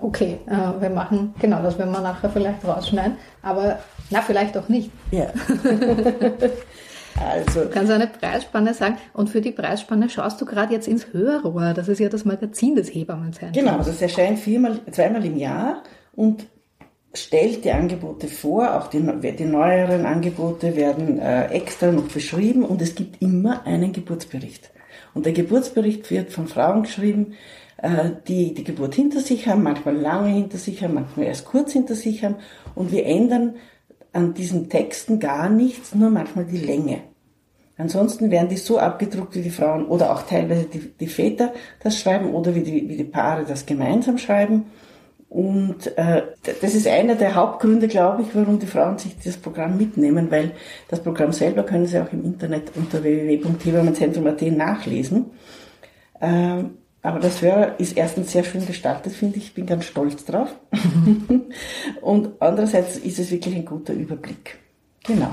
Okay, 0.00 0.38
äh, 0.46 0.80
wir 0.80 0.88
machen, 0.88 1.34
genau, 1.38 1.62
das 1.62 1.78
werden 1.78 1.92
wir 1.92 2.00
nachher 2.00 2.30
vielleicht 2.30 2.64
rausschneiden, 2.64 3.18
aber 3.42 3.80
na, 4.08 4.22
vielleicht 4.22 4.56
auch 4.56 4.70
nicht. 4.70 4.90
Ja. 5.10 5.26
also. 7.20 7.64
Du 7.64 7.70
kannst 7.70 7.92
eine 7.92 8.06
Preisspanne 8.06 8.74
sagen. 8.74 8.98
Und 9.12 9.30
für 9.30 9.40
die 9.40 9.52
Preisspanne 9.52 10.08
schaust 10.08 10.40
du 10.40 10.44
gerade 10.44 10.72
jetzt 10.72 10.88
ins 10.88 11.12
Hörrohr, 11.12 11.72
das 11.74 11.88
ist 11.88 12.00
ja 12.00 12.08
das 12.08 12.24
Magazin 12.24 12.74
des 12.74 12.94
Hebammenzentrums. 12.94 13.56
Genau, 13.56 13.78
das 13.78 14.00
erscheint 14.00 14.38
viermal, 14.38 14.80
zweimal 14.90 15.24
im 15.24 15.36
Jahr. 15.36 15.82
Und 16.14 16.46
stellt 17.14 17.64
die 17.64 17.70
Angebote 17.70 18.26
vor, 18.26 18.74
auch 18.74 18.88
die, 18.88 19.00
die 19.00 19.44
neueren 19.44 20.04
Angebote 20.04 20.76
werden 20.76 21.18
äh, 21.18 21.46
extra 21.46 21.90
noch 21.92 22.08
beschrieben. 22.08 22.64
Und 22.64 22.82
es 22.82 22.94
gibt 22.94 23.22
immer 23.22 23.66
einen 23.66 23.92
Geburtsbericht. 23.92 24.70
Und 25.14 25.26
der 25.26 25.32
Geburtsbericht 25.32 26.10
wird 26.10 26.32
von 26.32 26.48
Frauen 26.48 26.82
geschrieben, 26.82 27.34
äh, 27.76 28.10
die 28.26 28.54
die 28.54 28.64
Geburt 28.64 28.94
hinter 28.94 29.20
sich 29.20 29.46
haben, 29.46 29.62
manchmal 29.62 29.96
lange 29.96 30.28
hinter 30.28 30.58
sich 30.58 30.82
haben, 30.82 30.94
manchmal 30.94 31.26
erst 31.26 31.44
kurz 31.44 31.72
hinter 31.72 31.94
sich 31.94 32.24
haben. 32.24 32.36
Und 32.74 32.90
wir 32.90 33.06
ändern 33.06 33.56
an 34.14 34.32
diesen 34.32 34.70
Texten 34.70 35.20
gar 35.20 35.50
nichts, 35.50 35.94
nur 35.94 36.10
manchmal 36.10 36.46
die 36.46 36.58
Länge. 36.58 37.00
Ansonsten 37.76 38.30
werden 38.30 38.48
die 38.48 38.56
so 38.56 38.78
abgedruckt, 38.78 39.34
wie 39.34 39.42
die 39.42 39.50
Frauen 39.50 39.86
oder 39.86 40.12
auch 40.12 40.22
teilweise 40.22 40.64
die, 40.64 40.78
die 40.78 41.08
Väter 41.08 41.52
das 41.82 41.98
schreiben 41.98 42.32
oder 42.32 42.54
wie 42.54 42.62
die, 42.62 42.88
wie 42.88 42.96
die 42.96 43.04
Paare 43.04 43.44
das 43.44 43.66
gemeinsam 43.66 44.16
schreiben. 44.16 44.66
Und 45.28 45.96
äh, 45.98 46.22
das 46.60 46.76
ist 46.76 46.86
einer 46.86 47.16
der 47.16 47.34
Hauptgründe, 47.34 47.88
glaube 47.88 48.22
ich, 48.22 48.28
warum 48.34 48.60
die 48.60 48.66
Frauen 48.66 48.98
sich 48.98 49.16
dieses 49.16 49.36
Programm 49.36 49.76
mitnehmen, 49.76 50.30
weil 50.30 50.52
das 50.88 51.00
Programm 51.00 51.32
selber 51.32 51.64
können 51.64 51.86
sie 51.86 51.98
auch 52.00 52.12
im 52.12 52.24
Internet 52.24 52.70
unter 52.76 53.02
www.hebamenzentrum.at 53.02 54.42
nachlesen. 54.42 55.32
Äh, 56.20 56.62
aber 57.04 57.20
das 57.20 57.42
Hör 57.42 57.74
ist 57.78 57.98
erstens 57.98 58.32
sehr 58.32 58.44
schön 58.44 58.64
gestaltet, 58.64 59.12
finde 59.12 59.36
ich. 59.36 59.44
Ich 59.44 59.54
bin 59.54 59.66
ganz 59.66 59.84
stolz 59.84 60.24
drauf. 60.24 60.48
Und 62.00 62.30
andererseits 62.40 62.96
ist 62.96 63.18
es 63.18 63.30
wirklich 63.30 63.54
ein 63.54 63.66
guter 63.66 63.92
Überblick. 63.92 64.56
Genau. 65.06 65.32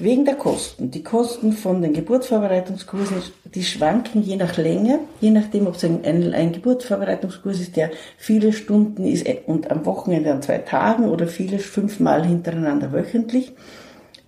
Wegen 0.00 0.24
der 0.24 0.34
Kosten. 0.34 0.90
Die 0.90 1.04
Kosten 1.04 1.52
von 1.52 1.82
den 1.82 1.92
Geburtsvorbereitungskursen, 1.92 3.18
die 3.44 3.62
schwanken 3.62 4.24
je 4.24 4.34
nach 4.34 4.56
Länge, 4.56 4.98
je 5.20 5.30
nachdem, 5.30 5.68
ob 5.68 5.76
es 5.76 5.84
ein, 5.84 6.04
ein, 6.04 6.34
ein 6.34 6.50
Geburtsvorbereitungskurs 6.50 7.60
ist, 7.60 7.76
der 7.76 7.92
viele 8.18 8.52
Stunden 8.52 9.04
ist 9.04 9.24
und 9.46 9.70
am 9.70 9.86
Wochenende 9.86 10.32
an 10.32 10.42
zwei 10.42 10.58
Tagen 10.58 11.08
oder 11.08 11.28
viele 11.28 11.60
fünfmal 11.60 12.26
hintereinander 12.26 12.92
wöchentlich, 12.92 13.52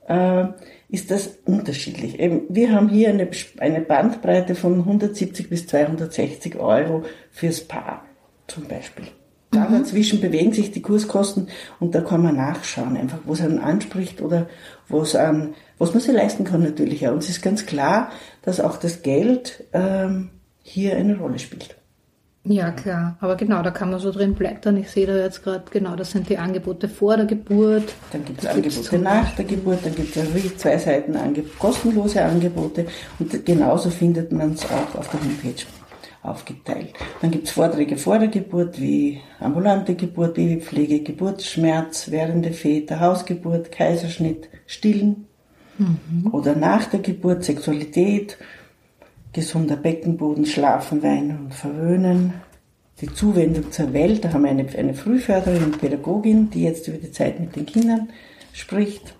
äh, 0.06 0.44
ist 0.88 1.10
das 1.10 1.38
unterschiedlich. 1.44 2.18
Wir 2.48 2.72
haben 2.72 2.88
hier 2.88 3.08
eine, 3.08 3.28
eine 3.58 3.80
Bandbreite 3.80 4.54
von 4.54 4.78
170 4.78 5.50
bis 5.50 5.66
260 5.66 6.56
Euro 6.56 7.04
fürs 7.30 7.60
Paar 7.60 8.04
zum 8.46 8.64
Beispiel. 8.64 9.06
Da 9.50 9.68
mhm. 9.68 9.78
dazwischen 9.78 10.20
bewegen 10.20 10.52
sich 10.52 10.70
die 10.70 10.82
Kurskosten 10.82 11.48
und 11.80 11.94
da 11.94 12.00
kann 12.00 12.22
man 12.22 12.36
nachschauen, 12.36 12.96
einfach, 12.96 13.18
wo 13.24 13.32
es 13.32 13.40
einen 13.40 13.58
anspricht 13.58 14.20
oder 14.20 14.48
wo 14.88 15.00
es 15.00 15.16
an, 15.16 15.54
was 15.78 15.92
man 15.92 16.00
sich 16.00 16.12
leisten 16.12 16.44
kann 16.44 16.62
natürlich. 16.62 17.06
Und 17.06 17.18
es 17.18 17.30
ist 17.30 17.42
ganz 17.42 17.66
klar, 17.66 18.10
dass 18.42 18.60
auch 18.60 18.76
das 18.76 19.02
Geld 19.02 19.64
ähm, 19.72 20.30
hier 20.62 20.96
eine 20.96 21.18
Rolle 21.18 21.38
spielt. 21.38 21.76
Ja, 22.48 22.70
klar. 22.70 23.16
Aber 23.20 23.36
genau, 23.36 23.62
da 23.62 23.70
kann 23.70 23.90
man 23.90 23.98
so 23.98 24.12
drin 24.12 24.34
blättern. 24.34 24.76
Ich 24.76 24.90
sehe 24.90 25.06
da 25.06 25.16
jetzt 25.16 25.42
gerade, 25.42 25.64
genau, 25.70 25.96
das 25.96 26.12
sind 26.12 26.28
die 26.28 26.38
Angebote 26.38 26.88
vor 26.88 27.16
der 27.16 27.26
Geburt. 27.26 27.94
Dann 28.12 28.24
gibt 28.24 28.42
es 28.42 28.46
Angebote 28.46 28.98
nach 28.98 29.34
der 29.34 29.44
Geburt, 29.44 29.80
dann 29.84 29.94
gibt 29.94 30.16
es 30.16 30.56
zwei 30.56 30.78
Seiten 30.78 31.16
kostenlose 31.58 32.22
Angebote 32.22 32.86
und 33.18 33.44
genauso 33.44 33.90
findet 33.90 34.32
man 34.32 34.52
es 34.52 34.64
auch 34.64 34.98
auf 34.98 35.08
der 35.10 35.20
Homepage 35.20 35.62
aufgeteilt. 36.22 36.92
Dann 37.20 37.30
gibt 37.30 37.46
es 37.46 37.52
Vorträge 37.52 37.96
vor 37.96 38.18
der 38.18 38.28
Geburt 38.28 38.80
wie 38.80 39.20
ambulante 39.40 39.94
Geburt, 39.94 40.34
Babypflege, 40.34 41.00
Geburtsschmerz, 41.00 42.10
währende 42.10 42.52
Väter, 42.52 43.00
Hausgeburt, 43.00 43.72
Kaiserschnitt, 43.72 44.48
Stillen 44.66 45.26
mhm. 45.78 46.32
oder 46.32 46.54
nach 46.54 46.86
der 46.86 47.00
Geburt 47.00 47.44
Sexualität, 47.44 48.38
gesunder 49.36 49.76
Beckenboden, 49.76 50.46
Schlafen, 50.46 51.02
Weinen 51.02 51.38
und 51.44 51.54
Verwöhnen. 51.54 52.32
Die 53.02 53.12
Zuwendung 53.12 53.70
zur 53.70 53.92
Welt, 53.92 54.24
da 54.24 54.32
haben 54.32 54.44
wir 54.44 54.50
eine, 54.50 54.66
eine 54.76 54.94
Frühförderin 54.94 55.62
und 55.62 55.78
Pädagogin, 55.78 56.48
die 56.48 56.64
jetzt 56.64 56.88
über 56.88 56.96
die 56.96 57.12
Zeit 57.12 57.38
mit 57.38 57.54
den 57.54 57.66
Kindern 57.66 58.08
spricht. 58.54 59.14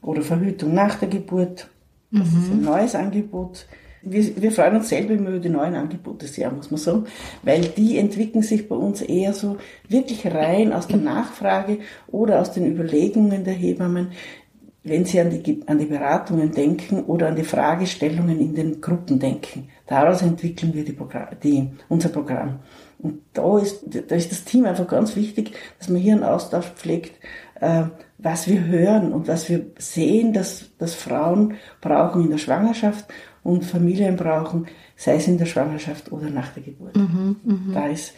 Oder 0.00 0.22
Verhütung 0.22 0.72
nach 0.72 0.94
der 0.94 1.08
Geburt. 1.08 1.68
Das 2.12 2.30
mhm. 2.30 2.38
ist 2.38 2.50
ein 2.52 2.62
neues 2.62 2.94
Angebot 2.94 3.66
wir, 4.02 4.42
wir 4.42 4.52
freuen 4.52 4.76
uns 4.76 4.88
selber 4.88 5.14
immer 5.14 5.30
über 5.30 5.38
die 5.38 5.48
neuen 5.48 5.74
Angebote 5.74 6.26
sehr, 6.26 6.50
muss 6.50 6.70
man 6.70 6.78
sagen, 6.78 7.06
weil 7.42 7.62
die 7.62 7.98
entwickeln 7.98 8.42
sich 8.42 8.68
bei 8.68 8.76
uns 8.76 9.02
eher 9.02 9.32
so 9.32 9.56
wirklich 9.88 10.26
rein 10.26 10.72
aus 10.72 10.86
der 10.86 10.98
Nachfrage 10.98 11.78
oder 12.06 12.40
aus 12.40 12.52
den 12.52 12.66
Überlegungen 12.66 13.44
der 13.44 13.54
Hebammen, 13.54 14.12
wenn 14.88 15.04
sie 15.04 15.20
an 15.20 15.30
die, 15.30 15.60
an 15.66 15.78
die 15.78 15.86
Beratungen 15.86 16.52
denken 16.52 17.04
oder 17.04 17.28
an 17.28 17.36
die 17.36 17.44
Fragestellungen 17.44 18.40
in 18.40 18.54
den 18.54 18.80
Gruppen 18.80 19.18
denken. 19.18 19.68
Daraus 19.86 20.22
entwickeln 20.22 20.74
wir 20.74 20.84
die 20.84 20.92
Programm, 20.92 21.28
die, 21.42 21.70
unser 21.88 22.08
Programm. 22.08 22.60
Und 22.98 23.20
da 23.32 23.58
ist, 23.58 23.84
da 23.86 24.14
ist 24.14 24.32
das 24.32 24.44
Team 24.44 24.66
einfach 24.66 24.88
ganz 24.88 25.14
wichtig, 25.14 25.52
dass 25.78 25.88
man 25.88 26.00
hier 26.00 26.14
einen 26.14 26.24
Austausch 26.24 26.66
pflegt, 26.74 27.14
äh, 27.60 27.84
was 28.18 28.48
wir 28.48 28.64
hören 28.64 29.12
und 29.12 29.28
was 29.28 29.48
wir 29.48 29.66
sehen, 29.78 30.32
dass, 30.32 30.70
dass 30.78 30.94
Frauen 30.94 31.54
brauchen 31.80 32.24
in 32.24 32.30
der 32.30 32.38
Schwangerschaft 32.38 33.06
und 33.44 33.64
Familien 33.64 34.16
brauchen, 34.16 34.66
sei 34.96 35.14
es 35.14 35.28
in 35.28 35.38
der 35.38 35.46
Schwangerschaft 35.46 36.10
oder 36.10 36.28
nach 36.28 36.48
der 36.48 36.64
Geburt. 36.64 36.96
Mhm, 36.96 37.36
mh. 37.44 37.74
Da 37.74 37.86
ist, 37.86 38.14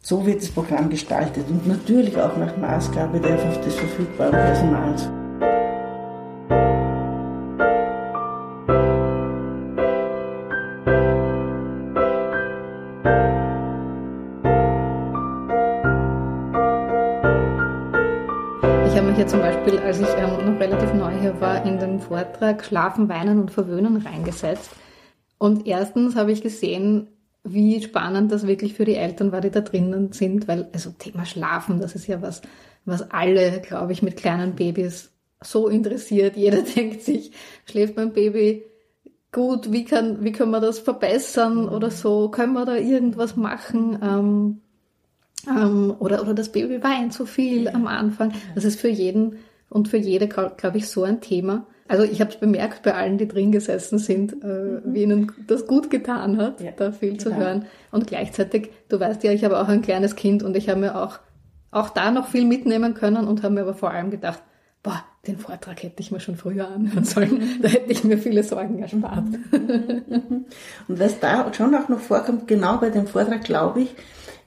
so 0.00 0.24
wird 0.24 0.42
das 0.42 0.50
Programm 0.50 0.88
gestaltet 0.88 1.44
und 1.48 1.68
natürlich 1.68 2.16
auch 2.16 2.36
nach 2.38 2.56
Maßgabe 2.56 3.20
der, 3.20 3.36
des 3.36 3.74
verfügbaren 3.74 4.32
Personals. 4.32 5.08
Ja 19.22 19.28
zum 19.28 19.38
Beispiel, 19.38 19.78
als 19.78 20.00
ich 20.00 20.08
ähm, 20.16 20.52
noch 20.52 20.58
relativ 20.58 20.92
neu 20.94 21.12
hier 21.20 21.40
war, 21.40 21.64
in 21.64 21.78
den 21.78 22.00
Vortrag 22.00 22.64
Schlafen, 22.64 23.08
Weinen 23.08 23.38
und 23.38 23.52
Verwöhnen 23.52 23.98
reingesetzt. 23.98 24.72
Und 25.38 25.64
erstens 25.68 26.16
habe 26.16 26.32
ich 26.32 26.42
gesehen, 26.42 27.06
wie 27.44 27.80
spannend 27.80 28.32
das 28.32 28.48
wirklich 28.48 28.74
für 28.74 28.84
die 28.84 28.96
Eltern 28.96 29.30
war, 29.30 29.40
die 29.40 29.52
da 29.52 29.60
drinnen 29.60 30.10
sind, 30.10 30.48
weil, 30.48 30.68
also 30.72 30.90
Thema 30.90 31.24
Schlafen, 31.24 31.78
das 31.78 31.94
ist 31.94 32.08
ja 32.08 32.20
was, 32.20 32.42
was 32.84 33.12
alle, 33.12 33.60
glaube 33.60 33.92
ich, 33.92 34.02
mit 34.02 34.16
kleinen 34.16 34.56
Babys 34.56 35.12
so 35.40 35.68
interessiert. 35.68 36.36
Jeder 36.36 36.62
denkt 36.76 37.02
sich, 37.02 37.30
schläft 37.64 37.94
mein 37.94 38.12
Baby 38.12 38.64
gut, 39.30 39.70
wie 39.70 39.84
kann, 39.84 40.24
wie 40.24 40.32
können 40.32 40.50
wir 40.50 40.60
das 40.60 40.80
verbessern 40.80 41.68
oder 41.68 41.92
so? 41.92 42.28
Können 42.28 42.54
wir 42.54 42.64
da 42.64 42.74
irgendwas 42.74 43.36
machen? 43.36 44.00
Ähm, 44.02 44.62
ähm, 45.48 45.94
oder, 45.98 46.22
oder 46.22 46.34
das 46.34 46.50
Baby 46.50 46.82
weint 46.82 47.12
zu 47.12 47.26
viel 47.26 47.68
am 47.68 47.86
Anfang. 47.86 48.32
Das 48.54 48.64
ist 48.64 48.80
für 48.80 48.88
jeden 48.88 49.38
und 49.68 49.88
für 49.88 49.96
jede, 49.96 50.28
glaube 50.28 50.78
ich, 50.78 50.88
so 50.88 51.04
ein 51.04 51.20
Thema. 51.20 51.66
Also 51.88 52.04
ich 52.04 52.20
habe 52.20 52.30
es 52.30 52.36
bemerkt 52.36 52.82
bei 52.82 52.94
allen, 52.94 53.18
die 53.18 53.28
drin 53.28 53.52
gesessen 53.52 53.98
sind, 53.98 54.32
äh, 54.42 54.46
mhm. 54.46 54.80
wie 54.86 55.02
ihnen 55.02 55.32
das 55.46 55.66
gut 55.66 55.90
getan 55.90 56.38
hat, 56.38 56.60
ja, 56.60 56.70
da 56.70 56.92
viel 56.92 57.10
genau. 57.10 57.22
zu 57.22 57.36
hören. 57.36 57.66
Und 57.90 58.06
gleichzeitig, 58.06 58.70
du 58.88 59.00
weißt 59.00 59.22
ja, 59.24 59.32
ich 59.32 59.44
habe 59.44 59.60
auch 59.60 59.68
ein 59.68 59.82
kleines 59.82 60.16
Kind 60.16 60.42
und 60.42 60.56
ich 60.56 60.68
habe 60.68 60.80
mir 60.80 60.96
auch, 60.96 61.18
auch 61.70 61.90
da 61.90 62.10
noch 62.10 62.28
viel 62.28 62.44
mitnehmen 62.44 62.94
können 62.94 63.26
und 63.26 63.42
habe 63.42 63.54
mir 63.54 63.62
aber 63.62 63.74
vor 63.74 63.90
allem 63.90 64.10
gedacht, 64.10 64.42
boah, 64.82 65.04
den 65.26 65.38
Vortrag 65.38 65.82
hätte 65.82 66.00
ich 66.00 66.10
mir 66.10 66.20
schon 66.20 66.36
früher 66.36 66.68
anhören 66.68 67.04
sollen. 67.04 67.42
Da 67.62 67.68
hätte 67.68 67.92
ich 67.92 68.04
mir 68.04 68.18
viele 68.18 68.42
Sorgen 68.42 68.80
erspart. 68.80 69.24
Und 69.52 70.46
was 70.88 71.20
da 71.20 71.52
schon 71.54 71.74
auch 71.74 71.88
noch 71.88 72.00
vorkommt, 72.00 72.48
genau 72.48 72.78
bei 72.78 72.90
dem 72.90 73.06
Vortrag, 73.06 73.44
glaube 73.44 73.82
ich, 73.82 73.94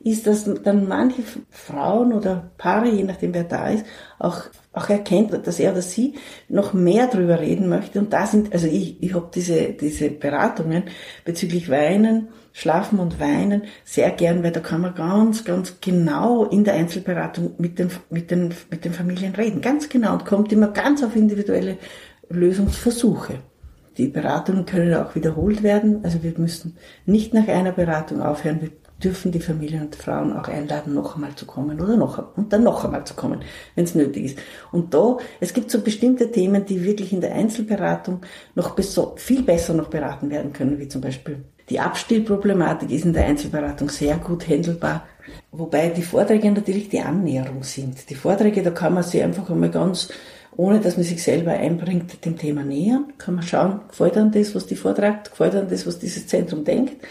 ist, 0.05 0.27
dass 0.27 0.45
dann 0.63 0.87
manche 0.87 1.23
Frauen 1.49 2.13
oder 2.13 2.51
Paare, 2.59 2.89
je 2.89 3.03
nachdem 3.03 3.33
wer 3.33 3.43
da 3.43 3.69
ist, 3.69 3.83
auch, 4.19 4.43
auch 4.71 4.87
erkennt, 4.87 5.33
dass 5.47 5.59
er 5.59 5.71
oder 5.71 5.81
sie 5.81 6.13
noch 6.47 6.73
mehr 6.73 7.07
drüber 7.07 7.39
reden 7.39 7.67
möchte. 7.67 7.97
Und 7.97 8.13
da 8.13 8.27
sind, 8.27 8.53
also 8.53 8.67
ich, 8.67 9.01
ich 9.01 9.15
habe 9.15 9.31
diese, 9.33 9.73
diese 9.73 10.11
Beratungen 10.11 10.83
bezüglich 11.25 11.71
Weinen, 11.71 12.27
Schlafen 12.53 12.99
und 12.99 13.19
Weinen 13.19 13.63
sehr 13.83 14.11
gern, 14.11 14.43
weil 14.43 14.51
da 14.51 14.59
kann 14.59 14.81
man 14.81 14.93
ganz, 14.93 15.43
ganz 15.43 15.81
genau 15.81 16.45
in 16.45 16.63
der 16.63 16.75
Einzelberatung 16.75 17.55
mit 17.57 17.79
den, 17.79 17.89
mit 18.11 18.29
den, 18.29 18.53
mit 18.69 18.85
den 18.85 18.93
Familien 18.93 19.33
reden. 19.33 19.59
Ganz 19.59 19.89
genau 19.89 20.13
und 20.13 20.25
kommt 20.25 20.53
immer 20.53 20.67
ganz 20.67 21.03
auf 21.03 21.15
individuelle 21.15 21.77
Lösungsversuche. 22.29 23.39
die 23.97 24.07
Beratungen 24.07 24.67
können 24.67 24.93
auch 24.93 25.15
wiederholt 25.15 25.63
werden. 25.63 26.01
Also 26.03 26.21
wir 26.21 26.33
müssen 26.37 26.77
nicht 27.07 27.33
nach 27.33 27.47
einer 27.47 27.71
Beratung 27.71 28.21
aufhören. 28.21 28.61
Wir 28.61 28.69
dürfen 29.05 29.31
die 29.31 29.39
Familien 29.39 29.83
und 29.83 29.95
Frauen 29.95 30.33
auch 30.33 30.47
einladen, 30.47 30.95
noch 30.95 31.15
einmal 31.15 31.35
zu 31.35 31.45
kommen 31.45 31.79
oder 31.79 31.95
noch 31.95 32.35
und 32.35 32.51
dann 32.51 32.63
noch 32.63 32.83
einmal 32.83 33.05
zu 33.05 33.13
kommen, 33.13 33.41
wenn 33.75 33.83
es 33.85 33.93
nötig 33.93 34.25
ist. 34.25 34.39
Und 34.71 34.93
da, 34.93 35.17
es 35.39 35.53
gibt 35.53 35.69
so 35.69 35.81
bestimmte 35.81 36.31
Themen, 36.31 36.65
die 36.65 36.83
wirklich 36.83 37.13
in 37.13 37.21
der 37.21 37.35
Einzelberatung 37.35 38.21
noch 38.55 38.75
viel 39.17 39.43
besser 39.43 39.73
noch 39.73 39.89
beraten 39.89 40.29
werden 40.31 40.51
können, 40.51 40.79
wie 40.79 40.87
zum 40.87 41.01
Beispiel 41.01 41.43
die 41.69 41.79
Abstillproblematik 41.79 42.91
ist 42.91 43.05
in 43.05 43.13
der 43.13 43.25
Einzelberatung 43.25 43.89
sehr 43.89 44.17
gut 44.17 44.47
handelbar, 44.47 45.05
wobei 45.51 45.89
die 45.89 46.03
Vorträge 46.03 46.51
natürlich 46.51 46.89
die 46.89 46.99
Annäherung 46.99 47.63
sind. 47.63 48.09
Die 48.09 48.15
Vorträge, 48.15 48.61
da 48.61 48.71
kann 48.71 48.93
man 48.93 49.03
sich 49.03 49.23
einfach 49.23 49.49
einmal 49.49 49.71
ganz 49.71 50.09
ohne 50.57 50.79
dass 50.79 50.95
man 50.95 51.05
sich 51.05 51.21
selber 51.21 51.51
einbringt, 51.51 52.23
dem 52.25 52.37
Thema 52.37 52.63
nähern. 52.63 53.13
Kann 53.17 53.35
man 53.35 53.43
schauen, 53.43 53.81
gefällt 53.89 54.17
einem 54.17 54.31
das, 54.31 54.55
was 54.55 54.65
die 54.65 54.75
vortragt, 54.75 55.31
gefällt 55.31 55.55
einem 55.55 55.69
das, 55.69 55.85
was 55.85 55.99
dieses 55.99 56.27
Zentrum 56.27 56.63
denkt. 56.63 57.05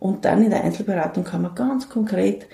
Und 0.00 0.24
dann 0.24 0.42
in 0.42 0.50
der 0.50 0.64
Einzelberatung 0.64 1.24
kann 1.24 1.42
man 1.42 1.54
ganz 1.54 1.88
konkret 1.88 2.46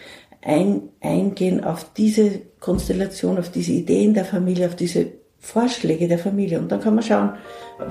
ein, 0.43 0.83
eingehen 1.01 1.65
auf 1.65 1.93
diese 1.97 2.41
Konstellation, 2.61 3.39
auf 3.39 3.51
diese 3.51 3.73
Ideen 3.73 4.15
der 4.15 4.25
Familie, 4.25 4.67
auf 4.67 4.77
diese 4.77 5.13
Vorschläge 5.39 6.09
der 6.09 6.19
Familie. 6.19 6.59
Und 6.59 6.73
dann 6.73 6.81
kann 6.81 6.95
man 6.95 7.05
schauen, 7.05 7.35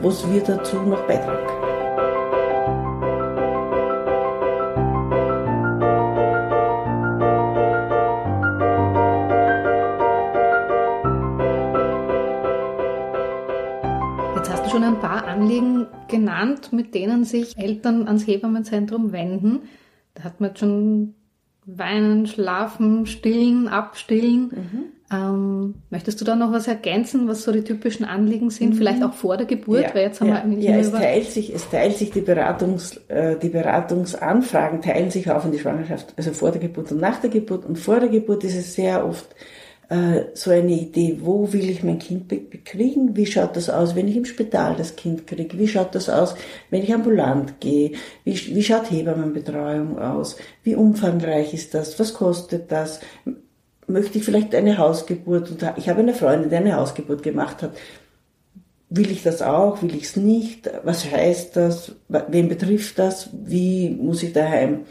was 0.02 0.32
wir 0.32 0.42
dazu 0.42 0.78
noch 0.78 1.06
beitragen 1.08 1.73
genannt, 16.44 16.74
mit 16.74 16.94
denen 16.94 17.24
sich 17.24 17.58
Eltern 17.58 18.08
ans 18.08 18.28
Hebammenzentrum 18.28 19.12
wenden. 19.12 19.62
Da 20.14 20.24
hat 20.24 20.40
man 20.40 20.52
jetzt 20.52 20.60
schon 20.60 21.16
Weinen, 21.66 22.28
Schlafen, 22.28 23.06
Stillen, 23.06 23.68
Abstillen. 23.68 24.52
Mhm. 24.52 24.84
Ähm, 25.12 25.76
möchtest 25.90 26.20
du 26.20 26.26
da 26.26 26.36
noch 26.36 26.52
was 26.52 26.68
ergänzen, 26.68 27.28
was 27.28 27.44
so 27.44 27.52
die 27.52 27.64
typischen 27.64 28.06
Anliegen 28.06 28.50
sind? 28.50 28.72
Mhm. 28.72 28.78
Vielleicht 28.78 29.04
auch 29.04 29.14
vor 29.14 29.38
der 29.38 29.46
Geburt? 29.46 29.84
Ja, 29.84 29.96
weil 29.96 30.04
jetzt 30.04 30.20
haben 30.20 30.28
ja, 30.28 30.36
wir 30.36 30.44
eigentlich 30.44 30.66
ja 30.66 30.78
es, 30.78 30.92
teilt 30.92 31.32
sich, 31.32 31.54
es 31.54 31.70
teilt 31.70 31.98
sich 31.98 32.12
die, 32.12 32.22
Beratungs, 32.22 32.98
äh, 33.08 33.38
die 33.38 33.50
Beratungsanfragen 33.50 34.82
teilen 34.82 35.12
sich 35.12 35.30
auf 35.30 35.46
in 35.46 35.52
die 35.52 35.60
Schwangerschaft, 35.60 36.14
also 36.18 36.32
vor 36.32 36.52
der 36.52 36.62
Geburt 36.62 36.92
und 36.92 37.00
nach 37.00 37.22
der 37.22 37.30
Geburt. 37.30 37.66
Und 37.66 37.78
vor 37.78 38.00
der 38.00 38.10
Geburt 38.10 38.44
ist 38.44 38.56
es 38.56 38.74
sehr 38.74 39.06
oft 39.06 39.28
so 40.34 40.50
eine 40.50 40.72
Idee, 40.72 41.20
wo 41.22 41.52
will 41.54 41.70
ich 41.70 41.84
mein 41.84 42.00
Kind 42.00 42.28
bekriegen? 42.28 43.16
Wie 43.16 43.26
schaut 43.26 43.56
das 43.56 43.70
aus, 43.70 43.96
wenn 43.96 44.08
ich 44.08 44.16
im 44.16 44.26
Spital 44.26 44.76
das 44.76 44.96
Kind 44.96 45.28
kriege? 45.28 45.60
Wie 45.60 45.68
schaut 45.68 45.94
das 45.94 46.10
aus, 46.10 46.36
wenn 46.70 46.84
ich 46.84 46.94
ambulant 46.94 47.60
gehe? 47.60 47.92
Wie, 48.24 48.34
wie 48.34 48.64
schaut 48.64 48.90
Hebammenbetreuung 48.90 50.00
aus? 50.00 50.38
Wie 50.64 50.76
umfangreich 50.76 51.54
ist 51.54 51.74
das? 51.74 52.00
Was 52.00 52.14
kostet 52.14 52.72
das? 52.72 53.02
Möchte 53.86 54.18
ich 54.18 54.24
vielleicht 54.24 54.56
eine 54.56 54.78
Hausgeburt? 54.78 55.52
Und 55.52 55.66
ich 55.78 55.90
habe 55.90 56.00
eine 56.00 56.14
Freundin, 56.14 56.50
die 56.50 56.56
eine 56.56 56.76
Hausgeburt 56.76 57.22
gemacht 57.22 57.62
hat. 57.62 57.74
Will 58.90 59.12
ich 59.12 59.22
das 59.22 59.42
auch? 59.42 59.82
Will 59.82 59.96
ich 59.96 60.04
es 60.04 60.16
nicht? 60.16 60.72
Was 60.84 61.12
heißt 61.12 61.56
das? 61.56 61.94
Wen 62.08 62.48
betrifft 62.48 62.98
das? 63.00 63.30
Wie 63.34 63.90
muss 63.90 64.24
ich 64.24 64.34
daheim 64.34 64.86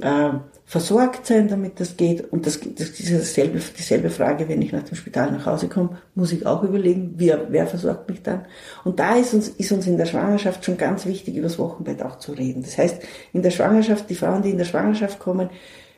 äh, 0.00 0.30
versorgt 0.68 1.26
sein, 1.26 1.46
damit 1.46 1.78
das 1.78 1.96
geht. 1.96 2.32
Und 2.32 2.44
das, 2.44 2.58
das 2.60 2.90
ist 2.90 3.12
dasselbe, 3.12 3.60
dieselbe 3.78 4.10
Frage, 4.10 4.48
wenn 4.48 4.60
ich 4.60 4.72
nach 4.72 4.82
dem 4.82 4.96
Spital 4.96 5.30
nach 5.30 5.46
Hause 5.46 5.68
komme, 5.68 5.98
muss 6.16 6.32
ich 6.32 6.44
auch 6.44 6.64
überlegen, 6.64 7.14
wer, 7.16 7.46
wer 7.50 7.68
versorgt 7.68 8.10
mich 8.10 8.22
dann. 8.22 8.46
Und 8.84 8.98
da 8.98 9.14
ist 9.14 9.32
uns, 9.32 9.48
ist 9.48 9.70
uns 9.70 9.86
in 9.86 9.96
der 9.96 10.06
Schwangerschaft 10.06 10.64
schon 10.64 10.76
ganz 10.76 11.06
wichtig, 11.06 11.36
über 11.36 11.46
das 11.46 11.60
Wochenbett 11.60 12.02
auch 12.02 12.18
zu 12.18 12.32
reden. 12.32 12.62
Das 12.62 12.76
heißt, 12.76 13.00
in 13.32 13.42
der 13.42 13.52
Schwangerschaft, 13.52 14.10
die 14.10 14.16
Frauen, 14.16 14.42
die 14.42 14.50
in 14.50 14.58
der 14.58 14.64
Schwangerschaft 14.64 15.20
kommen, 15.20 15.50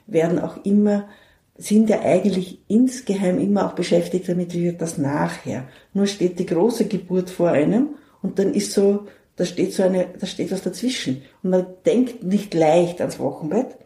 werden 0.07 0.39
auch 0.39 0.63
immer, 0.65 1.09
sind 1.57 1.89
ja 1.89 2.03
eigentlich 2.03 2.61
insgeheim 2.69 3.39
immer 3.39 3.67
auch 3.67 3.73
beschäftigt 3.73 4.29
damit, 4.29 4.53
wie 4.53 4.65
wird 4.65 4.83
das 4.83 4.99
nachher. 4.99 5.65
Nur 5.95 6.07
steht 6.07 6.39
die 6.39 6.47
große 6.47 6.87
Geburt 6.87 7.31
vor 7.31 7.49
einem 7.49 7.95
und 8.21 8.39
dann 8.39 8.53
ist 8.53 8.73
so, 8.73 9.07
da 9.37 9.47
steht 9.47 9.73
so 9.73 9.83
eine, 9.83 10.09
da 10.19 10.27
steht 10.27 10.53
was 10.53 10.63
dazwischen. 10.63 11.23
Und 11.43 11.51
man 11.51 11.67
denkt 11.87 12.23
nicht 12.23 12.53
leicht 12.53 13.01
ans 13.01 13.19
Wochenbett, 13.19 13.77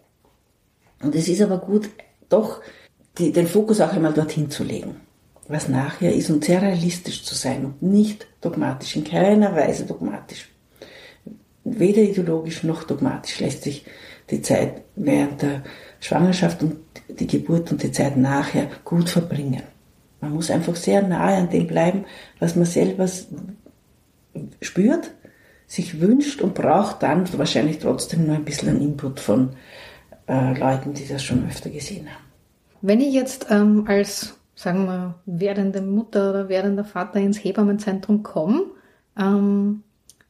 und 1.02 1.14
es 1.14 1.28
ist 1.28 1.42
aber 1.42 1.58
gut, 1.58 1.88
doch 2.28 2.60
die, 3.18 3.32
den 3.32 3.46
Fokus 3.46 3.80
auch 3.80 3.92
einmal 3.92 4.12
dorthin 4.12 4.50
zu 4.50 4.64
legen, 4.64 4.96
was 5.48 5.68
nachher 5.68 6.14
ist 6.14 6.30
und 6.30 6.44
sehr 6.44 6.62
realistisch 6.62 7.24
zu 7.24 7.34
sein 7.34 7.64
und 7.64 7.82
nicht 7.82 8.26
dogmatisch, 8.40 8.96
in 8.96 9.04
keiner 9.04 9.54
Weise 9.54 9.84
dogmatisch. 9.84 10.48
Weder 11.64 12.02
ideologisch 12.02 12.64
noch 12.64 12.84
dogmatisch 12.84 13.38
lässt 13.40 13.62
sich 13.62 13.84
die 14.30 14.42
Zeit 14.42 14.82
während 14.96 15.42
der 15.42 15.62
Schwangerschaft 16.00 16.62
und 16.62 16.78
die 17.08 17.26
Geburt 17.26 17.70
und 17.70 17.82
die 17.82 17.92
Zeit 17.92 18.16
nachher 18.16 18.68
gut 18.84 19.08
verbringen. 19.08 19.62
Man 20.20 20.32
muss 20.32 20.50
einfach 20.50 20.76
sehr 20.76 21.02
nahe 21.02 21.36
an 21.36 21.50
dem 21.50 21.66
bleiben, 21.66 22.04
was 22.38 22.56
man 22.56 22.64
selber 22.64 23.08
spürt, 24.60 25.10
sich 25.66 26.00
wünscht 26.00 26.40
und 26.40 26.54
braucht 26.54 27.02
dann 27.02 27.26
wahrscheinlich 27.38 27.78
trotzdem 27.78 28.26
nur 28.26 28.36
ein 28.36 28.44
bisschen 28.44 28.68
einen 28.68 28.82
Input 28.82 29.20
von 29.20 29.50
äh, 30.26 30.58
Leuten, 30.58 30.94
die 30.94 31.06
das 31.06 31.22
schon 31.22 31.46
öfter 31.46 31.70
gesehen 31.70 32.06
haben. 32.06 32.24
Wenn 32.80 33.00
ich 33.00 33.12
jetzt 33.14 33.46
ähm, 33.50 33.84
als, 33.86 34.36
sagen 34.54 34.86
wir, 34.86 35.14
werdende 35.26 35.80
Mutter 35.80 36.30
oder 36.30 36.48
werdender 36.48 36.84
Vater 36.84 37.20
ins 37.20 37.42
Hebammenzentrum 37.42 38.22
komme, 38.22 38.64
ähm, 39.18 39.82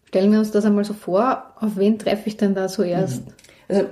stellen 0.05 0.33
wir 0.33 0.39
uns 0.39 0.51
das 0.51 0.65
einmal 0.65 0.85
so 0.85 0.95
vor, 0.95 1.55
auf 1.59 1.77
wen 1.77 1.99
treffe 1.99 2.29
ich 2.29 2.37
denn 2.37 2.55
da 2.55 2.69
zuerst? 2.69 3.25
Mhm. 3.27 3.33
Also 3.69 3.87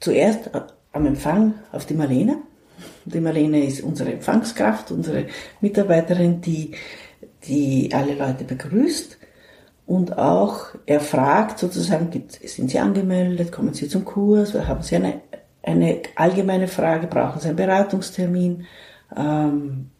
zuerst 0.00 0.50
am 0.92 1.06
Empfang 1.06 1.54
auf 1.72 1.86
die 1.86 1.94
Marlene. 1.94 2.38
Die 3.04 3.20
Marlene 3.20 3.64
ist 3.64 3.82
unsere 3.82 4.12
Empfangskraft, 4.12 4.90
unsere 4.90 5.26
Mitarbeiterin, 5.60 6.40
die, 6.40 6.72
die 7.46 7.90
alle 7.92 8.14
Leute 8.14 8.44
begrüßt 8.44 9.18
und 9.86 10.16
auch 10.18 10.66
er 10.86 11.00
fragt 11.00 11.58
sozusagen, 11.58 12.10
sind 12.42 12.70
Sie 12.70 12.78
angemeldet, 12.78 13.52
kommen 13.52 13.74
Sie 13.74 13.88
zum 13.88 14.04
Kurs 14.04 14.54
haben 14.54 14.82
Sie 14.82 14.96
eine, 14.96 15.20
eine 15.62 16.00
allgemeine 16.14 16.68
Frage, 16.68 17.06
brauchen 17.06 17.40
Sie 17.40 17.48
einen 17.48 17.56
Beratungstermin? 17.56 18.66
Ähm, 19.16 19.90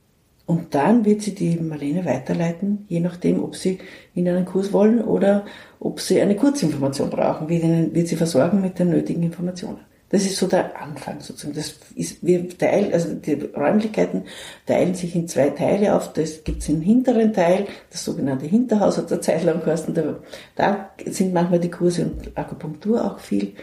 und 0.46 0.74
dann 0.74 1.04
wird 1.04 1.22
sie 1.22 1.34
die 1.34 1.56
Marlene 1.56 2.04
weiterleiten, 2.04 2.84
je 2.88 3.00
nachdem, 3.00 3.42
ob 3.42 3.56
sie 3.56 3.78
in 4.14 4.28
einen 4.28 4.44
Kurs 4.44 4.74
wollen 4.74 5.02
oder 5.02 5.46
ob 5.80 6.00
sie 6.00 6.20
eine 6.20 6.36
Kurzinformation 6.36 7.08
brauchen, 7.08 7.48
wird 7.48 8.08
sie 8.08 8.16
versorgen 8.16 8.60
mit 8.60 8.78
den 8.78 8.90
nötigen 8.90 9.22
Informationen. 9.22 9.80
Das 10.10 10.24
ist 10.24 10.36
so 10.36 10.46
der 10.46 10.80
Anfang 10.80 11.20
sozusagen. 11.20 11.54
Das 11.54 11.74
ist, 11.96 12.24
wir 12.24 12.48
teilen, 12.48 12.92
also 12.92 13.14
die 13.14 13.34
Räumlichkeiten 13.34 14.24
teilen 14.66 14.94
sich 14.94 15.14
in 15.16 15.26
zwei 15.26 15.50
Teile 15.50 15.94
auf. 15.94 16.12
Das 16.12 16.44
gibt 16.44 16.62
es 16.62 16.68
im 16.68 16.80
hinteren 16.80 17.32
Teil, 17.32 17.66
das 17.90 18.04
sogenannte 18.04 18.46
Hinterhaus 18.46 18.98
hat 18.98 19.10
der 19.10 19.20
Zeit 19.20 19.42
lang 19.44 19.62
geheißen. 19.64 19.94
Da, 19.94 20.16
da 20.54 20.90
sind 21.06 21.32
manchmal 21.32 21.58
die 21.58 21.70
Kurse 21.70 22.04
und 22.04 22.36
Akupunktur 22.36 23.04
auch 23.04 23.18
viel. 23.18 23.54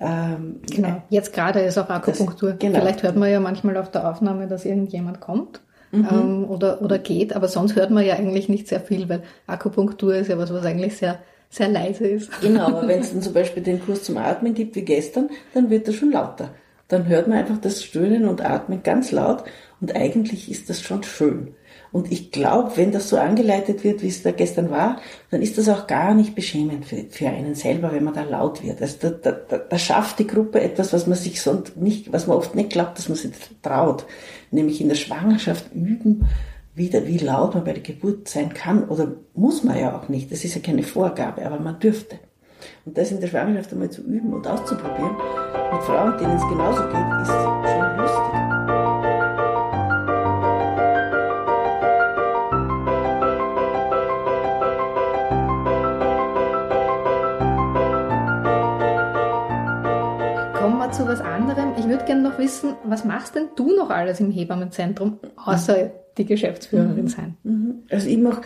Ähm, 0.00 0.60
genau, 0.70 1.02
jetzt 1.10 1.32
gerade 1.32 1.60
ist 1.60 1.76
auch 1.76 1.88
Akupunktur. 1.88 2.50
Das, 2.50 2.58
genau. 2.58 2.78
Vielleicht 2.78 3.02
hört 3.02 3.16
man 3.16 3.30
ja 3.30 3.40
manchmal 3.40 3.76
auf 3.76 3.90
der 3.90 4.08
Aufnahme, 4.08 4.46
dass 4.46 4.64
irgendjemand 4.64 5.20
kommt. 5.20 5.60
Mhm. 5.92 6.08
Ähm, 6.10 6.44
oder, 6.48 6.82
oder 6.82 6.98
geht, 6.98 7.34
aber 7.34 7.48
sonst 7.48 7.74
hört 7.74 7.90
man 7.90 8.06
ja 8.06 8.14
eigentlich 8.14 8.48
nicht 8.48 8.68
sehr 8.68 8.80
viel, 8.80 9.08
weil 9.08 9.22
Akupunktur 9.48 10.14
ist 10.14 10.28
ja 10.28 10.38
was, 10.38 10.52
was 10.52 10.64
eigentlich 10.64 10.96
sehr 10.96 11.18
sehr 11.50 11.68
leise 11.68 12.06
ist. 12.06 12.30
Genau, 12.40 12.68
aber 12.68 12.88
wenn 12.88 13.00
es 13.00 13.12
dann 13.12 13.22
zum 13.22 13.34
Beispiel 13.34 13.62
den 13.62 13.84
Kurs 13.84 14.04
zum 14.04 14.16
Atmen 14.16 14.54
gibt 14.54 14.76
wie 14.76 14.82
gestern, 14.82 15.28
dann 15.52 15.68
wird 15.68 15.88
er 15.88 15.92
schon 15.92 16.12
lauter. 16.12 16.54
Dann 16.88 17.06
hört 17.06 17.28
man 17.28 17.38
einfach 17.38 17.58
das 17.58 17.82
Stöhnen 17.84 18.26
und 18.26 18.40
Atmen 18.40 18.82
ganz 18.82 19.12
laut 19.12 19.44
und 19.80 19.94
eigentlich 19.94 20.50
ist 20.50 20.70
das 20.70 20.80
schon 20.80 21.02
schön. 21.02 21.54
Und 21.92 22.12
ich 22.12 22.30
glaube, 22.30 22.76
wenn 22.76 22.92
das 22.92 23.08
so 23.08 23.16
angeleitet 23.16 23.82
wird, 23.82 24.02
wie 24.02 24.08
es 24.08 24.22
da 24.22 24.30
gestern 24.30 24.70
war, 24.70 25.00
dann 25.30 25.42
ist 25.42 25.58
das 25.58 25.68
auch 25.68 25.88
gar 25.88 26.14
nicht 26.14 26.36
beschämend 26.36 26.84
für, 26.84 27.04
für 27.10 27.28
einen 27.28 27.56
selber, 27.56 27.92
wenn 27.92 28.04
man 28.04 28.14
da 28.14 28.22
laut 28.22 28.62
wird. 28.62 28.80
Also 28.80 28.96
da, 29.00 29.10
da, 29.10 29.32
da, 29.32 29.58
da 29.58 29.78
schafft 29.78 30.20
die 30.20 30.26
Gruppe 30.26 30.60
etwas, 30.60 30.92
was 30.92 31.08
man 31.08 31.18
sich 31.18 31.42
sonst 31.42 31.76
nicht, 31.76 32.12
was 32.12 32.28
man 32.28 32.36
oft 32.36 32.54
nicht 32.54 32.70
glaubt, 32.70 32.96
dass 32.96 33.08
man 33.08 33.18
sich 33.18 33.32
traut. 33.62 34.06
Nämlich 34.52 34.80
in 34.80 34.88
der 34.88 34.94
Schwangerschaft 34.94 35.72
üben, 35.74 36.28
wieder, 36.80 37.06
wie 37.06 37.18
laut 37.18 37.54
man 37.54 37.64
bei 37.64 37.74
der 37.74 37.82
Geburt 37.82 38.26
sein 38.26 38.54
kann 38.54 38.88
oder 38.88 39.12
muss 39.34 39.62
man 39.62 39.78
ja 39.78 39.94
auch 39.94 40.08
nicht. 40.08 40.32
Das 40.32 40.44
ist 40.44 40.54
ja 40.54 40.62
keine 40.62 40.82
Vorgabe, 40.82 41.44
aber 41.44 41.60
man 41.60 41.78
dürfte. 41.78 42.18
Und 42.86 42.96
das 42.96 43.12
in 43.12 43.20
der 43.20 43.28
Schwangerschaft 43.28 43.72
einmal 43.72 43.90
zu 43.90 44.02
üben 44.02 44.32
und 44.32 44.46
auszuprobieren, 44.46 45.14
mit 45.72 45.82
Frauen, 45.82 46.16
denen 46.18 46.36
es 46.36 46.48
genauso 46.48 46.82
geht, 46.84 47.06
ist 47.22 47.28
schon 47.28 47.96
lustig. 47.98 48.40
Kommen 60.58 60.78
wir 60.78 60.92
zu 60.92 61.06
was 61.06 61.20
anderem. 61.20 61.74
Ich 61.78 61.86
würde 61.86 62.04
gerne 62.06 62.22
noch 62.22 62.38
wissen, 62.38 62.74
was 62.84 63.04
machst 63.04 63.34
denn 63.34 63.48
du 63.54 63.76
noch 63.76 63.90
alles 63.90 64.20
im 64.20 64.30
Hebammenzentrum, 64.30 65.18
außer 65.36 65.90
die 66.18 66.26
Geschäftsführerin 66.26 67.04
mhm. 67.04 67.08
sein. 67.08 67.36
Mhm. 67.42 67.74
Also 67.90 68.08
ich 68.08 68.18
mache 68.18 68.42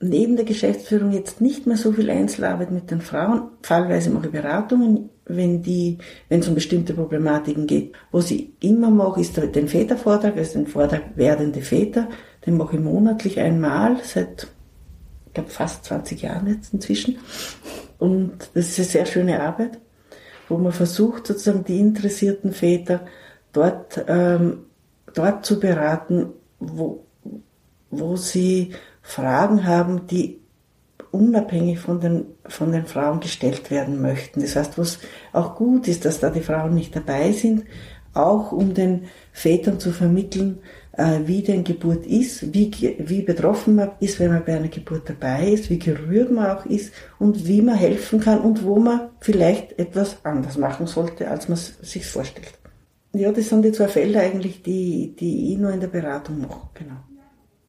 neben 0.00 0.36
der 0.36 0.46
Geschäftsführung 0.46 1.12
jetzt 1.12 1.40
nicht 1.40 1.66
mehr 1.66 1.76
so 1.76 1.92
viel 1.92 2.08
Einzelarbeit 2.10 2.70
mit 2.70 2.90
den 2.90 3.02
Frauen. 3.02 3.42
Fallweise 3.62 4.10
mache 4.10 4.26
ich 4.26 4.32
Beratungen, 4.32 5.10
wenn 5.26 5.62
die, 5.62 5.98
wenn 6.28 6.40
es 6.40 6.48
um 6.48 6.54
bestimmte 6.54 6.94
Problematiken 6.94 7.66
geht. 7.66 7.92
Was 8.10 8.30
ich 8.30 8.48
immer 8.60 8.90
mache, 8.90 9.20
ist 9.20 9.36
den 9.36 9.68
Vätervortrag, 9.68 10.36
also 10.36 10.58
den 10.58 10.66
Vortrag 10.66 11.16
werdende 11.16 11.60
Väter. 11.60 12.08
Den 12.46 12.56
mache 12.56 12.76
ich 12.76 12.82
monatlich 12.82 13.38
einmal 13.38 13.98
seit, 14.02 14.48
ich 15.26 15.34
glaube, 15.34 15.50
fast 15.50 15.84
20 15.84 16.22
Jahren 16.22 16.48
jetzt 16.48 16.72
inzwischen. 16.72 17.18
Und 17.98 18.50
das 18.54 18.68
ist 18.68 18.78
eine 18.78 18.88
sehr 18.88 19.06
schöne 19.06 19.42
Arbeit, 19.42 19.78
wo 20.48 20.56
man 20.56 20.72
versucht, 20.72 21.26
sozusagen 21.26 21.64
die 21.64 21.78
interessierten 21.78 22.52
Väter 22.52 23.04
dort, 23.52 24.02
ähm, 24.08 24.64
dort 25.12 25.44
zu 25.44 25.60
beraten, 25.60 26.30
wo, 26.60 27.04
wo 27.90 28.16
sie 28.16 28.72
Fragen 29.02 29.66
haben, 29.66 30.06
die 30.06 30.40
unabhängig 31.10 31.80
von 31.80 32.00
den, 32.00 32.26
von 32.46 32.70
den 32.72 32.86
Frauen 32.86 33.20
gestellt 33.20 33.70
werden 33.70 34.00
möchten. 34.00 34.40
Das 34.40 34.54
heißt, 34.54 34.78
was 34.78 34.98
auch 35.32 35.56
gut 35.56 35.88
ist, 35.88 36.04
dass 36.04 36.20
da 36.20 36.30
die 36.30 36.40
Frauen 36.40 36.74
nicht 36.74 36.94
dabei 36.94 37.32
sind, 37.32 37.64
auch 38.14 38.52
um 38.52 38.74
den 38.74 39.06
Vätern 39.32 39.80
zu 39.80 39.92
vermitteln, 39.92 40.58
äh, 40.92 41.20
wie 41.24 41.42
denn 41.42 41.64
Geburt 41.64 42.06
ist, 42.06 42.52
wie, 42.52 42.70
wie 42.98 43.22
betroffen 43.22 43.76
man 43.76 43.92
ist, 44.00 44.18
wenn 44.18 44.32
man 44.32 44.44
bei 44.44 44.56
einer 44.56 44.68
Geburt 44.68 45.08
dabei 45.08 45.48
ist, 45.48 45.70
wie 45.70 45.78
gerührt 45.78 46.30
man 46.30 46.50
auch 46.50 46.66
ist 46.66 46.92
und 47.18 47.46
wie 47.46 47.62
man 47.62 47.76
helfen 47.76 48.20
kann 48.20 48.40
und 48.40 48.64
wo 48.64 48.76
man 48.78 49.10
vielleicht 49.20 49.78
etwas 49.78 50.16
anders 50.24 50.58
machen 50.58 50.86
sollte, 50.86 51.28
als 51.28 51.48
man 51.48 51.58
es 51.58 51.78
sich 51.82 52.06
vorstellt. 52.06 52.59
Ja, 53.12 53.32
das 53.32 53.48
sind 53.48 53.64
die 53.64 53.72
zwei 53.72 53.88
Felder 53.88 54.20
eigentlich, 54.20 54.62
die, 54.62 55.14
die 55.18 55.52
ich 55.52 55.58
nur 55.58 55.72
in 55.72 55.80
der 55.80 55.88
Beratung 55.88 56.40
mache, 56.40 56.68
genau. 56.74 56.96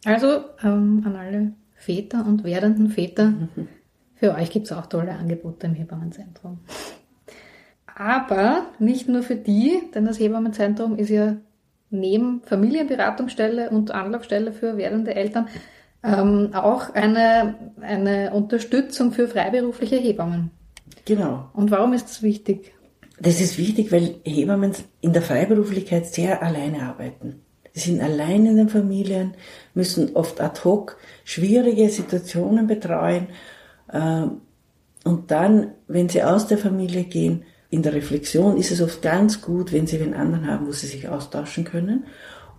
Also 0.06 0.43
ähm, 0.63 1.04
an 1.06 1.15
alle 1.15 1.54
Väter 1.75 2.25
und 2.25 2.43
werdenden 2.43 2.89
Väter, 2.89 3.27
mhm. 3.27 3.67
für 4.15 4.36
euch 4.36 4.51
gibt 4.51 4.67
es 4.67 4.71
auch 4.71 4.86
tolle 4.86 5.13
Angebote 5.13 5.67
im 5.67 5.73
Hebammenzentrum. 5.73 6.60
Aber 7.95 8.67
nicht 8.80 9.08
nur 9.10 9.23
für 9.23 9.36
die, 9.36 9.80
denn 9.93 10.06
das 10.06 10.19
Hebammenzentrum 10.19 10.95
ist 10.97 11.10
ja 11.10 11.38
neben 11.89 12.41
Familienberatungsstelle 12.43 13.69
und 13.69 13.91
Anlaufstelle 13.91 14.54
für 14.54 14.77
werdende 14.77 15.13
Eltern 15.13 15.47
ähm, 16.04 16.51
auch 16.54 16.93
eine, 16.93 17.56
eine 17.82 18.32
Unterstützung 18.34 19.12
für 19.12 19.27
freiberufliche 19.27 19.97
Hebammen. 19.97 20.51
Genau. 21.06 21.49
Und 21.54 21.71
warum 21.71 21.93
ist 21.93 22.06
das 22.06 22.23
wichtig? 22.23 22.73
Das 23.24 23.40
ist 23.40 23.60
wichtig, 23.60 23.92
weil 23.92 24.16
Hebammen 24.24 24.74
in 25.00 25.14
der 25.14 25.22
Freiberuflichkeit 25.22 26.08
sehr 26.08 26.42
alleine 26.42 26.82
arbeiten. 26.82 27.42
Sie 27.72 27.92
sind 27.92 28.02
allein 28.02 28.48
in 28.48 28.58
den 28.58 28.70
Familien, 28.70 29.36
müssen 29.76 30.16
oft 30.16 30.42
ad 30.42 30.62
hoc 30.64 30.98
schwierige 31.24 31.88
Situationen 31.90 32.66
betreuen. 32.66 33.28
Ähm, 33.94 34.42
und 35.04 35.30
dann, 35.30 35.74
wenn 35.88 36.10
sie 36.10 36.24
aus 36.24 36.48
der 36.48 36.58
Familie 36.58 37.04
gehen, 37.04 37.44
in 37.70 37.84
der 37.84 37.94
Reflexion 37.94 38.58
ist 38.58 38.72
es 38.72 38.82
oft 38.82 39.04
ganz 39.04 39.40
gut, 39.42 39.72
wenn 39.72 39.86
sie 39.86 40.02
einen 40.02 40.16
anderen 40.16 40.48
haben, 40.48 40.66
wo 40.66 40.72
sie 40.72 40.88
sich 40.88 41.08
austauschen 41.08 41.64
können. 41.64 42.06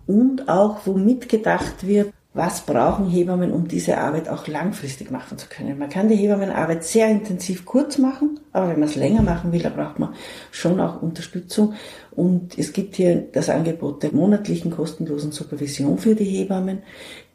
Und 0.07 0.47
auch, 0.47 0.85
wo 0.85 0.93
mitgedacht 0.93 1.85
wird, 1.85 2.13
was 2.33 2.61
brauchen 2.61 3.09
Hebammen, 3.09 3.51
um 3.51 3.67
diese 3.67 3.99
Arbeit 3.99 4.27
auch 4.27 4.47
langfristig 4.47 5.11
machen 5.11 5.37
zu 5.37 5.47
können. 5.47 5.77
Man 5.77 5.89
kann 5.89 6.07
die 6.07 6.15
Hebammenarbeit 6.15 6.83
sehr 6.83 7.07
intensiv 7.09 7.63
kurz 7.63 7.99
machen, 7.99 8.39
aber 8.51 8.69
wenn 8.69 8.79
man 8.79 8.89
es 8.89 8.95
länger 8.95 9.21
machen 9.21 9.51
will, 9.51 9.61
dann 9.61 9.75
braucht 9.75 9.99
man 9.99 10.15
schon 10.51 10.79
auch 10.79 11.01
Unterstützung. 11.01 11.73
Und 12.11 12.57
es 12.57 12.73
gibt 12.73 12.95
hier 12.95 13.27
das 13.31 13.49
Angebot 13.49 14.01
der 14.01 14.13
monatlichen 14.13 14.71
kostenlosen 14.71 15.31
Supervision 15.31 15.99
für 15.99 16.15
die 16.15 16.25
Hebammen, 16.25 16.81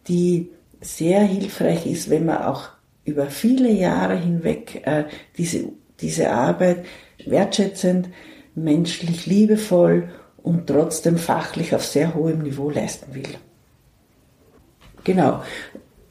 die 0.08 0.50
sehr 0.80 1.20
hilfreich 1.20 1.86
ist, 1.86 2.10
wenn 2.10 2.26
man 2.26 2.42
auch 2.42 2.70
über 3.04 3.26
viele 3.26 3.70
Jahre 3.70 4.16
hinweg 4.16 4.82
äh, 4.84 5.04
diese, 5.36 5.70
diese 6.00 6.30
Arbeit 6.30 6.84
wertschätzend, 7.24 8.08
menschlich 8.54 9.26
liebevoll 9.26 10.10
und 10.42 10.66
trotzdem 10.66 11.18
fachlich 11.18 11.74
auf 11.74 11.84
sehr 11.84 12.14
hohem 12.14 12.42
Niveau 12.42 12.70
leisten 12.70 13.14
will. 13.14 13.36
Genau. 15.08 15.42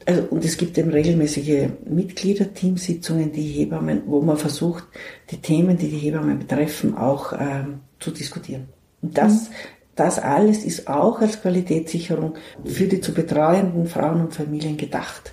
Also, 0.04 0.22
und 0.30 0.44
es 0.44 0.56
gibt 0.56 0.76
eben 0.76 0.90
regelmäßige 0.90 1.68
Mitgliederteamsitzungen, 1.88 3.30
die 3.30 3.42
Hebammen, 3.42 4.02
wo 4.06 4.20
man 4.20 4.36
versucht, 4.36 4.84
die 5.30 5.36
Themen, 5.36 5.78
die 5.78 5.88
die 5.88 5.98
Hebammen 5.98 6.40
betreffen, 6.40 6.96
auch 6.96 7.32
ähm, 7.32 7.80
zu 8.00 8.10
diskutieren. 8.10 8.68
Und 9.02 9.16
das, 9.16 9.50
mhm. 9.50 9.54
das 9.94 10.18
alles 10.18 10.64
ist 10.64 10.88
auch 10.88 11.20
als 11.20 11.40
Qualitätssicherung 11.40 12.34
für 12.64 12.86
die 12.86 13.00
zu 13.00 13.14
betreuenden 13.14 13.86
Frauen 13.86 14.22
und 14.22 14.34
Familien 14.34 14.76
gedacht. 14.76 15.32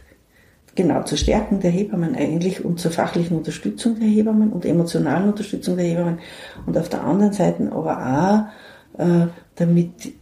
Genau, 0.75 1.01
zur 1.03 1.17
Stärkung 1.17 1.61
der 1.61 1.71
Hebammen 1.71 2.15
eigentlich 2.15 2.63
und 2.63 2.79
zur 2.79 2.91
fachlichen 2.91 3.37
Unterstützung 3.37 3.97
der 3.97 4.09
Hebammen 4.09 4.51
und 4.51 4.65
emotionalen 4.65 5.29
Unterstützung 5.29 5.77
der 5.77 5.85
Hebammen 5.85 6.19
und 6.67 6.77
auf 6.77 6.89
der 6.89 7.03
anderen 7.03 7.33
Seite 7.33 7.71
aber 7.71 8.51
auch, 8.99 9.01
äh, 9.01 9.27
damit 9.55 10.13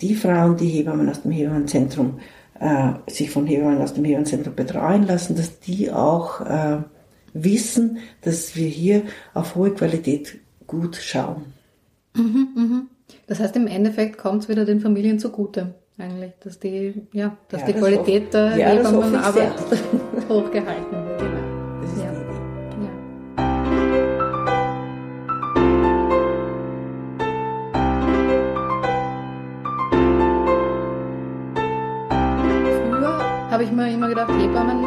die 0.00 0.14
Frauen, 0.14 0.56
die 0.56 0.68
Hebammen 0.68 1.08
aus 1.08 1.22
dem 1.22 1.30
Hebammenzentrum 1.30 2.18
äh, 2.60 2.92
sich 3.10 3.30
von 3.30 3.46
Hebammen 3.46 3.80
aus 3.80 3.94
dem 3.94 4.04
Hebammenzentrum 4.04 4.54
betreuen 4.54 5.06
lassen, 5.06 5.36
dass 5.36 5.60
die 5.60 5.90
auch 5.90 6.40
äh, 6.40 6.78
wissen, 7.32 7.98
dass 8.22 8.56
wir 8.56 8.68
hier 8.68 9.02
auf 9.34 9.54
hohe 9.54 9.72
Qualität 9.72 10.38
gut 10.66 10.96
schauen. 10.96 11.52
Mhm, 12.14 12.48
mhm. 12.54 12.82
Das 13.26 13.40
heißt, 13.40 13.56
im 13.56 13.66
Endeffekt 13.66 14.18
kommt 14.18 14.44
es 14.44 14.48
wieder 14.48 14.64
den 14.64 14.80
Familien 14.80 15.18
zugute, 15.18 15.74
eigentlich, 15.98 16.32
dass 16.42 16.58
die, 16.58 17.06
ja, 17.12 17.36
dass 17.48 17.60
ja, 17.60 17.66
die 17.66 17.72
das 17.72 17.80
Qualität 17.80 18.34
der 18.34 18.56
ja, 18.56 18.68
Hebammenarbeit 18.68 19.52
hochgehalten 20.28 20.92
wird. 20.92 21.05
Habe 33.56 33.64
ich 33.64 33.72
mir 33.72 33.90
immer 33.90 34.10
gedacht, 34.10 34.28
Hebammen 34.38 34.84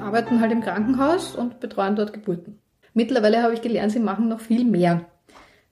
arbeiten 0.00 0.40
halt 0.40 0.52
im 0.52 0.60
Krankenhaus 0.60 1.34
und 1.34 1.58
betreuen 1.58 1.96
dort 1.96 2.12
Geburten. 2.12 2.60
Mittlerweile 2.94 3.42
habe 3.42 3.52
ich 3.52 3.62
gelernt, 3.62 3.90
sie 3.90 3.98
machen 3.98 4.28
noch 4.28 4.38
viel 4.38 4.64
mehr. 4.64 5.06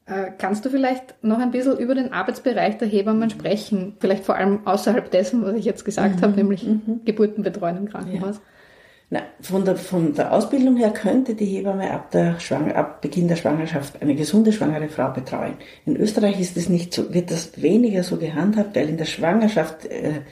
Äh, 0.04 0.32
kannst 0.36 0.64
du 0.64 0.68
vielleicht 0.68 1.22
noch 1.22 1.38
ein 1.38 1.52
bisschen 1.52 1.78
über 1.78 1.94
den 1.94 2.12
Arbeitsbereich 2.12 2.76
der 2.78 2.88
Hebammen 2.88 3.30
sprechen? 3.30 3.94
Vielleicht 4.00 4.24
vor 4.24 4.34
allem 4.34 4.66
außerhalb 4.66 5.08
dessen, 5.12 5.44
was 5.44 5.54
ich 5.54 5.64
jetzt 5.64 5.84
gesagt 5.84 6.16
mhm. 6.16 6.22
habe, 6.22 6.32
nämlich 6.32 6.66
mhm. 6.66 7.02
Geburten 7.04 7.44
betreuen 7.44 7.76
im 7.76 7.88
Krankenhaus. 7.88 8.38
Ja. 8.38 8.42
Na, 9.10 9.20
von, 9.40 9.64
der, 9.64 9.76
von 9.76 10.12
der 10.12 10.32
Ausbildung 10.32 10.76
her 10.76 10.90
könnte 10.90 11.36
die 11.36 11.46
Hebamme 11.46 11.88
ab, 11.88 12.10
der 12.10 12.40
Schwang, 12.40 12.72
ab 12.72 13.00
Beginn 13.00 13.28
der 13.28 13.36
Schwangerschaft 13.36 14.02
eine 14.02 14.16
gesunde 14.16 14.52
schwangere 14.52 14.88
Frau 14.88 15.10
betreuen. 15.10 15.54
In 15.86 15.94
Österreich 15.96 16.40
ist 16.40 16.56
es 16.56 16.68
nicht 16.68 16.92
so, 16.92 17.14
wird 17.14 17.30
das 17.30 17.62
weniger 17.62 18.02
so 18.02 18.16
gehandhabt, 18.16 18.74
weil 18.74 18.88
in 18.88 18.96
der 18.96 19.04
Schwangerschaft 19.04 19.86
äh, 19.86 20.22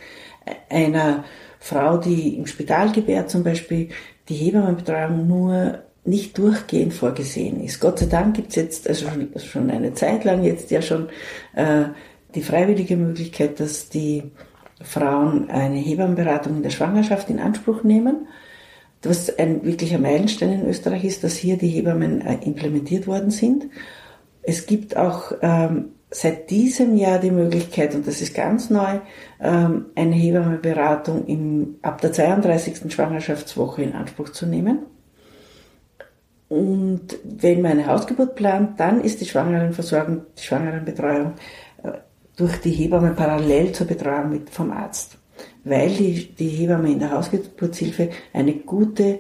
einer 0.69 1.25
Frau, 1.67 1.97
die 1.97 2.37
im 2.37 2.47
Spital 2.47 2.93
gebärt 2.93 3.29
zum 3.29 3.43
Beispiel, 3.43 3.89
die 4.29 4.35
Hebammenbetreuung 4.35 5.27
nur 5.27 5.81
nicht 6.05 6.39
durchgehend 6.39 6.95
vorgesehen 6.95 7.61
ist. 7.61 7.81
Gott 7.81 7.99
sei 7.99 8.07
Dank 8.07 8.37
gibt 8.37 8.51
es 8.51 8.55
jetzt 8.55 8.89
also 8.89 9.07
schon 9.45 9.71
eine 9.71 9.93
Zeit 9.93 10.23
lang 10.23 10.45
jetzt 10.45 10.71
ja 10.71 10.81
schon 10.81 11.09
äh, 11.57 11.87
die 12.37 12.43
freiwillige 12.43 12.97
Möglichkeit, 12.97 13.59
dass 13.59 13.89
die 13.89 14.31
Frauen 14.81 15.51
eine 15.51 15.79
Hebammenberatung 15.79 16.59
in 16.59 16.63
der 16.63 16.71
Schwangerschaft 16.71 17.31
in 17.31 17.41
Anspruch 17.41 17.83
nehmen. 17.83 18.29
Was 19.03 19.37
ein 19.37 19.65
wirklicher 19.65 19.99
Meilenstein 19.99 20.53
in 20.53 20.69
Österreich 20.69 21.05
ist, 21.05 21.25
dass 21.25 21.35
hier 21.35 21.57
die 21.57 21.69
Hebammen 21.69 22.21
äh, 22.21 22.39
implementiert 22.45 23.09
worden 23.09 23.31
sind. 23.31 23.67
Es 24.43 24.67
gibt 24.67 24.97
auch 24.97 25.33
ähm, 25.43 25.96
seit 26.11 26.51
diesem 26.51 26.97
Jahr 26.97 27.19
die 27.19 27.31
Möglichkeit, 27.31 27.95
und 27.95 28.07
das 28.07 28.21
ist 28.21 28.35
ganz 28.35 28.71
neu, 28.71 29.01
ähm, 29.41 29.87
eine 29.95 30.15
Hebammeberatung 30.15 31.27
im, 31.27 31.77
ab 31.83 32.01
der 32.01 32.13
32. 32.13 32.93
Schwangerschaftswoche 32.93 33.83
in 33.83 33.93
Anspruch 33.93 34.31
zu 34.31 34.47
nehmen. 34.47 34.81
Und 36.49 37.19
wenn 37.25 37.61
man 37.61 37.73
eine 37.73 37.87
Hausgeburt 37.87 38.37
plant, 38.37 38.79
dann 38.79 39.01
ist 39.01 39.21
die 39.21 39.27
Schwangerenversorgung, 39.27 40.23
die 40.39 40.43
Schwangerenbetreuung 40.43 41.33
äh, 41.83 41.93
durch 42.37 42.61
die 42.61 42.71
Hebamme 42.71 43.11
parallel 43.11 43.73
zur 43.73 43.89
Betreuung 43.89 44.31
mit, 44.31 44.51
vom 44.51 44.71
Arzt. 44.71 45.19
Weil 45.65 45.91
die, 45.91 46.35
die 46.35 46.49
Hebamme 46.49 46.93
in 46.93 47.01
der 47.01 47.11
Hausgeburtshilfe 47.11 48.11
eine 48.33 48.55
gute, 48.55 49.19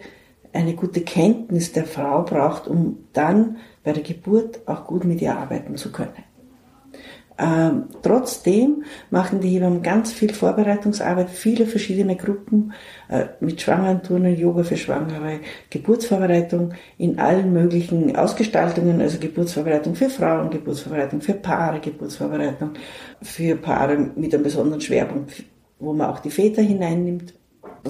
eine 0.53 0.75
gute 0.75 1.01
Kenntnis 1.01 1.73
der 1.73 1.85
Frau 1.85 2.23
braucht, 2.23 2.69
um 2.69 2.99
dann 3.13 3.57
bei 3.83 3.93
der 3.93 4.05
Geburt 4.05 4.61
auch 4.67 4.87
gut 4.87 5.05
mit 5.05 5.21
ihr 5.21 5.37
arbeiten 5.37 5.77
zu 5.77 5.91
können. 5.91 6.26
Ähm, 7.39 7.85
trotzdem 8.03 8.85
machen 9.11 9.41
die 9.41 9.51
Hebammen 9.51 9.83
ganz 9.83 10.11
viel 10.13 10.33
Vorbereitungsarbeit, 10.33 11.29
viele 11.29 11.67
verschiedene 11.67 12.17
Gruppen 12.17 12.73
äh, 13.09 13.27
mit 13.41 13.61
Schwangerenturnen, 13.61 14.37
Yoga 14.37 14.63
für 14.63 14.77
Schwangere, 14.79 15.41
Geburtsvorbereitung 15.69 16.73
in 16.97 17.19
allen 17.19 17.53
möglichen 17.53 18.17
Ausgestaltungen, 18.17 19.03
also 19.03 19.19
Geburtsvorbereitung 19.19 19.95
für 19.95 20.09
Frauen, 20.09 20.49
Geburtsvorbereitung 20.49 21.21
für 21.21 21.35
Paare, 21.35 21.81
Geburtsvorbereitung 21.81 22.71
für 23.21 23.57
Paare 23.57 23.99
mit 24.17 24.33
einem 24.33 24.43
besonderen 24.43 24.81
Schwerpunkt, 24.81 25.45
wo 25.79 25.93
man 25.93 26.09
auch 26.09 26.21
die 26.21 26.31
Väter 26.31 26.63
hineinnimmt. 26.63 27.35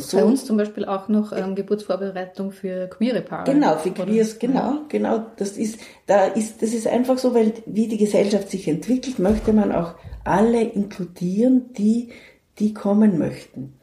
So. 0.00 0.16
Bei 0.16 0.24
uns 0.24 0.44
zum 0.44 0.56
Beispiel 0.56 0.84
auch 0.84 1.08
noch 1.08 1.32
ähm, 1.32 1.54
Geburtsvorbereitung 1.54 2.52
für 2.52 2.88
queere 2.88 3.20
Paare. 3.22 3.52
Genau, 3.52 3.76
für 3.76 3.90
Queers, 3.90 4.38
genau, 4.38 4.80
genau. 4.88 5.26
Das 5.36 5.52
ist, 5.52 5.78
da 6.06 6.26
ist, 6.26 6.62
das 6.62 6.72
ist 6.72 6.86
einfach 6.86 7.18
so, 7.18 7.34
weil 7.34 7.52
wie 7.66 7.88
die 7.88 7.98
Gesellschaft 7.98 8.50
sich 8.50 8.68
entwickelt, 8.68 9.18
möchte 9.18 9.52
man 9.52 9.72
auch 9.72 9.94
alle 10.24 10.62
inkludieren, 10.62 11.72
die, 11.74 12.10
die 12.58 12.74
kommen 12.74 13.18
möchten. 13.18 13.74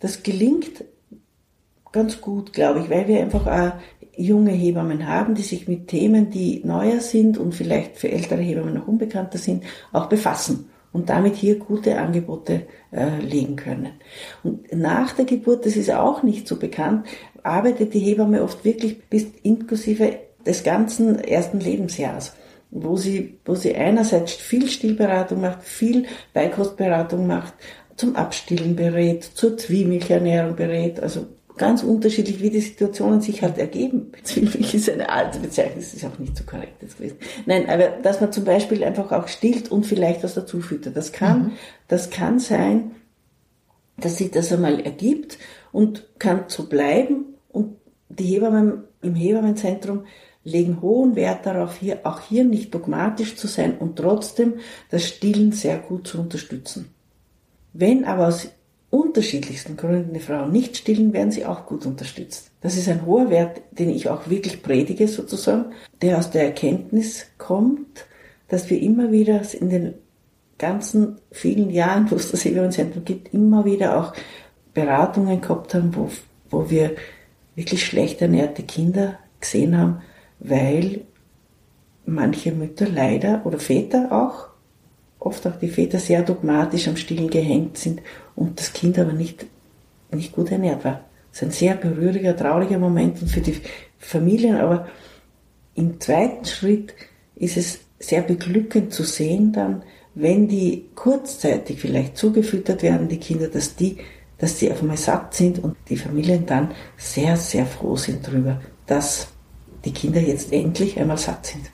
Das 0.00 0.22
gelingt 0.22 0.84
ganz 1.92 2.20
gut, 2.20 2.52
glaube 2.52 2.80
ich, 2.80 2.90
weil 2.90 3.06
wir 3.08 3.20
einfach 3.20 3.46
auch 3.46 3.72
junge 4.16 4.52
Hebammen 4.52 5.06
haben, 5.06 5.34
die 5.34 5.42
sich 5.42 5.68
mit 5.68 5.88
Themen, 5.88 6.30
die 6.30 6.62
neuer 6.64 7.00
sind 7.00 7.38
und 7.38 7.54
vielleicht 7.54 7.96
für 7.96 8.10
ältere 8.10 8.40
Hebammen 8.40 8.74
noch 8.74 8.88
unbekannter 8.88 9.38
sind, 9.38 9.64
auch 9.92 10.06
befassen 10.06 10.70
und 10.94 11.10
damit 11.10 11.34
hier 11.34 11.58
gute 11.58 11.98
Angebote 11.98 12.62
äh, 12.92 13.18
legen 13.20 13.56
können. 13.56 13.90
Und 14.44 14.72
nach 14.72 15.12
der 15.12 15.24
Geburt, 15.24 15.66
das 15.66 15.76
ist 15.76 15.90
auch 15.90 16.22
nicht 16.22 16.46
so 16.46 16.56
bekannt, 16.56 17.06
arbeitet 17.42 17.92
die 17.92 17.98
Hebamme 17.98 18.42
oft 18.42 18.64
wirklich 18.64 19.04
bis 19.10 19.26
inklusive 19.42 20.20
des 20.46 20.62
ganzen 20.62 21.18
ersten 21.18 21.58
Lebensjahres, 21.58 22.34
wo 22.70 22.96
sie, 22.96 23.40
wo 23.44 23.56
sie 23.56 23.74
einerseits 23.74 24.34
viel 24.34 24.68
Stillberatung 24.68 25.40
macht, 25.40 25.64
viel 25.64 26.04
Beikostberatung 26.32 27.26
macht, 27.26 27.54
zum 27.96 28.14
Abstillen 28.14 28.76
berät, 28.76 29.24
zur 29.24 29.56
Zwiemilchernährung 29.56 30.54
berät, 30.54 31.00
also 31.00 31.26
ganz 31.56 31.82
unterschiedlich, 31.82 32.42
wie 32.42 32.50
die 32.50 32.60
Situationen 32.60 33.20
sich 33.20 33.42
halt 33.42 33.58
ergeben. 33.58 34.12
Zwiebeln 34.22 34.64
ist 34.64 34.90
eine 34.90 35.08
alte 35.08 35.38
Bezeichnung, 35.38 35.76
das 35.78 35.94
ist 35.94 36.04
auch 36.04 36.18
nicht 36.18 36.36
so 36.36 36.44
korrekt 36.44 36.82
jetzt 36.82 36.98
gewesen. 36.98 37.18
Nein, 37.46 37.68
aber 37.68 37.88
dass 38.02 38.20
man 38.20 38.32
zum 38.32 38.44
Beispiel 38.44 38.82
einfach 38.82 39.12
auch 39.12 39.28
stillt 39.28 39.70
und 39.70 39.86
vielleicht 39.86 40.22
was 40.24 40.34
dazu 40.34 40.60
füttert. 40.60 40.96
Das 40.96 41.12
kann, 41.12 41.38
mhm. 41.38 41.52
das 41.88 42.10
kann 42.10 42.38
sein, 42.38 42.92
dass 43.96 44.16
sich 44.16 44.30
das 44.30 44.52
einmal 44.52 44.80
ergibt 44.80 45.38
und 45.70 46.08
kann 46.18 46.44
so 46.48 46.66
bleiben 46.66 47.34
und 47.48 47.76
die 48.08 48.24
Hebammen 48.24 48.84
im 49.02 49.14
Hebammenzentrum 49.14 50.06
legen 50.42 50.82
hohen 50.82 51.16
Wert 51.16 51.46
darauf, 51.46 51.78
hier, 51.78 52.00
auch 52.04 52.20
hier 52.20 52.44
nicht 52.44 52.74
dogmatisch 52.74 53.36
zu 53.36 53.46
sein 53.46 53.78
und 53.78 53.96
trotzdem 53.96 54.54
das 54.90 55.04
Stillen 55.04 55.52
sehr 55.52 55.78
gut 55.78 56.06
zu 56.06 56.20
unterstützen. 56.20 56.90
Wenn 57.72 58.04
aber 58.04 58.28
aus 58.28 58.48
unterschiedlichsten 58.94 59.76
Gründen 59.76 60.14
die 60.14 60.20
Frauen 60.20 60.52
nicht 60.52 60.76
stillen, 60.76 61.12
werden 61.12 61.32
sie 61.32 61.44
auch 61.44 61.66
gut 61.66 61.84
unterstützt. 61.84 62.50
Das 62.60 62.76
ist 62.76 62.88
ein 62.88 63.04
hoher 63.04 63.28
Wert, 63.28 63.60
den 63.72 63.90
ich 63.90 64.08
auch 64.08 64.30
wirklich 64.30 64.62
predige 64.62 65.08
sozusagen, 65.08 65.72
der 66.00 66.18
aus 66.18 66.30
der 66.30 66.44
Erkenntnis 66.44 67.26
kommt, 67.36 68.06
dass 68.48 68.70
wir 68.70 68.80
immer 68.80 69.10
wieder 69.10 69.42
in 69.52 69.68
den 69.68 69.94
ganzen 70.58 71.16
vielen 71.32 71.70
Jahren, 71.70 72.10
wo 72.10 72.14
es 72.14 72.30
das 72.30 72.44
Hebammen-Zentrum 72.44 73.04
gibt, 73.04 73.34
immer 73.34 73.64
wieder 73.64 73.98
auch 73.98 74.12
Beratungen 74.72 75.40
gehabt 75.40 75.74
haben, 75.74 75.94
wo, 75.96 76.08
wo 76.50 76.70
wir 76.70 76.94
wirklich 77.56 77.84
schlecht 77.84 78.22
ernährte 78.22 78.62
Kinder 78.62 79.18
gesehen 79.40 79.76
haben, 79.76 80.02
weil 80.38 81.02
manche 82.06 82.52
Mütter 82.52 82.88
leider 82.88 83.44
oder 83.44 83.58
Väter 83.58 84.12
auch 84.12 84.53
oft 85.24 85.46
auch 85.46 85.56
die 85.56 85.68
Väter 85.68 85.98
sehr 85.98 86.22
dogmatisch 86.22 86.88
am 86.88 86.96
Stillen 86.96 87.30
gehängt 87.30 87.78
sind 87.78 88.02
und 88.36 88.60
das 88.60 88.72
Kind 88.72 88.98
aber 88.98 89.12
nicht, 89.12 89.46
nicht 90.12 90.32
gut 90.32 90.50
ernährt 90.50 90.84
war. 90.84 91.04
Das 91.30 91.42
ist 91.42 91.48
ein 91.48 91.50
sehr 91.50 91.74
berühriger, 91.74 92.36
trauriger 92.36 92.78
Moment 92.78 93.20
und 93.20 93.28
für 93.28 93.40
die 93.40 93.56
Familien, 93.98 94.56
aber 94.56 94.88
im 95.74 96.00
zweiten 96.00 96.44
Schritt 96.44 96.94
ist 97.34 97.56
es 97.56 97.80
sehr 97.98 98.22
beglückend 98.22 98.92
zu 98.92 99.02
sehen 99.02 99.52
dann, 99.52 99.82
wenn 100.14 100.46
die 100.46 100.86
kurzzeitig 100.94 101.80
vielleicht 101.80 102.16
zugefüttert 102.16 102.82
werden, 102.82 103.08
die 103.08 103.18
Kinder, 103.18 103.48
dass 103.48 103.74
die, 103.74 103.96
dass 104.38 104.58
sie 104.58 104.70
auf 104.70 104.80
einmal 104.80 104.96
satt 104.96 105.34
sind 105.34 105.62
und 105.62 105.76
die 105.88 105.96
Familien 105.96 106.46
dann 106.46 106.70
sehr, 106.96 107.36
sehr 107.36 107.66
froh 107.66 107.96
sind 107.96 108.26
darüber, 108.26 108.60
dass 108.86 109.28
die 109.84 109.92
Kinder 109.92 110.20
jetzt 110.20 110.52
endlich 110.52 110.98
einmal 111.00 111.18
satt 111.18 111.46
sind. 111.46 111.70